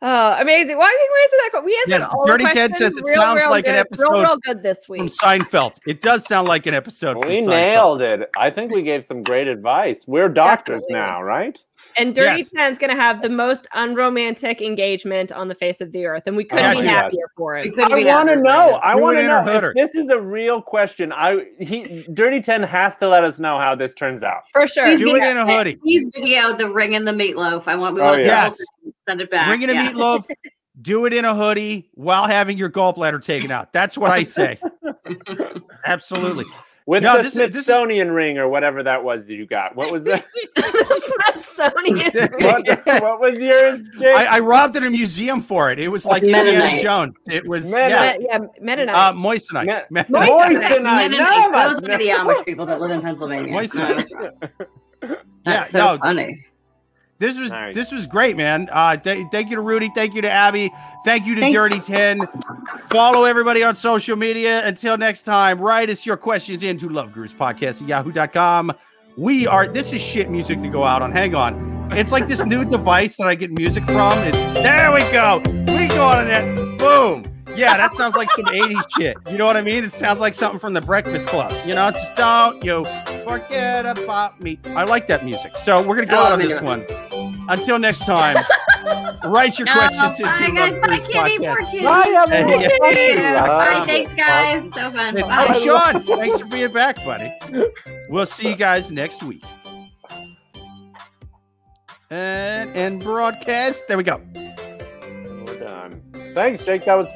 [0.05, 0.77] Oh, amazing!
[0.79, 1.51] Well, I think we answered that.
[1.53, 3.73] que- We answered Yes, all the Dirty Ted says it real, sounds real like an
[3.73, 5.01] good, real, episode real good this week.
[5.01, 5.09] from.
[5.09, 5.79] Seinfeld.
[5.87, 7.17] It does sound like an episode.
[7.17, 7.47] We Seinfeld.
[7.49, 8.31] nailed it.
[8.39, 10.05] I think we gave some great advice.
[10.07, 10.95] We're doctors Definitely.
[10.95, 11.63] now, right?
[11.97, 12.51] And Dirty Yes.
[12.51, 16.37] Ten's going to have the most unromantic engagement on the face of the earth, and
[16.37, 16.89] we couldn't Yeah, be dude.
[16.91, 17.73] happier for it.
[17.75, 18.81] couldn't I want to know.
[18.83, 21.13] I want to know hood if this is a real question.
[21.13, 24.43] I he Dirty Ten has to let us know how this turns out.
[24.53, 24.87] For sure.
[24.87, 25.77] Please Do be- it in a hoodie.
[25.77, 27.69] Please video the ring and the meatloaf.
[27.69, 27.95] I want.
[27.95, 28.57] We Oh, want to yes.
[29.09, 29.49] Send it back.
[29.49, 29.93] Bring in a yeah.
[29.93, 30.25] meatloaf.
[30.83, 33.73] Do it in a hoodie while having your gallbladder taken out.
[33.73, 34.59] That's what I say.
[35.87, 36.45] Absolutely.
[36.87, 39.47] With No, the this is- this is- Smithsonian ring or whatever that was that you
[39.47, 39.75] got.
[39.75, 40.27] What was that?
[40.57, 42.31] the Smithsonian.
[42.41, 44.15] what, what was yours, Jake?
[44.15, 45.79] I, I robbed in a museum for it.
[45.81, 47.15] It was like Indiana Jones.
[47.31, 48.21] It was Mennonite.
[48.21, 48.95] yeah, yeah, Mennonite.
[48.95, 49.65] uh, moissanite.
[49.65, 50.61] Me- Men- Moissanite.
[50.61, 50.83] Moissanite.
[50.83, 52.09] Mennonites, None of us Those are the.
[52.09, 53.53] Amish people that live in Pennsylvania.
[53.55, 54.11] Moissanite.
[55.03, 55.17] No,
[55.47, 56.45] Yeah, so no, funny.
[57.19, 57.75] This was Nice.
[57.75, 58.69] this was great, man.
[58.73, 59.89] Uh, th- thank you to Rudy.
[59.95, 60.73] Thank you to Abby.
[61.05, 62.27] Thank you to Thank- Dirty Ten.
[62.91, 64.67] Follow everybody on social media.
[64.67, 68.73] Until next time, write us your questions into lovegurus podcast at yahoo.com.
[69.17, 71.13] We are this is shit music to go out on.
[71.13, 71.73] Hang on.
[71.93, 74.19] It's like this new device that I get music from.
[74.19, 75.39] It, there we go.
[75.73, 76.79] We go on that.
[76.79, 77.31] Boom.
[77.57, 79.17] Yeah, that sounds like some 80s shit.
[79.31, 79.85] You know what I mean?
[79.85, 81.53] It sounds like something from the Breakfast Club.
[81.65, 82.85] You know, it's just don't you
[83.25, 84.59] forget about me.
[84.67, 85.57] I like that music.
[85.59, 86.65] So we're gonna go Oh, out on me this too.
[86.65, 86.85] one.
[87.49, 88.37] Until next time,
[89.25, 90.73] write your No, questions bye, into guys.
[90.73, 91.39] Love Bye, kitty.
[91.39, 91.57] Podcast.
[91.57, 91.85] Poor kitty.
[91.85, 92.61] Bye, everyone.
[92.61, 92.63] Thank
[93.19, 93.23] you.
[93.23, 93.83] Love Bye.
[93.85, 94.65] Thanks, guys.
[94.73, 95.17] So fun.
[95.17, 95.47] Hey, Bye.
[95.47, 97.33] hey, Sean, thanks for being back, buddy.
[98.09, 99.43] We'll see you guys next week.
[102.11, 103.87] And and broadcast.
[103.89, 104.21] There we go.
[104.35, 106.03] We're done.
[106.35, 106.85] Thanks, Jake.
[106.85, 107.13] That was fun.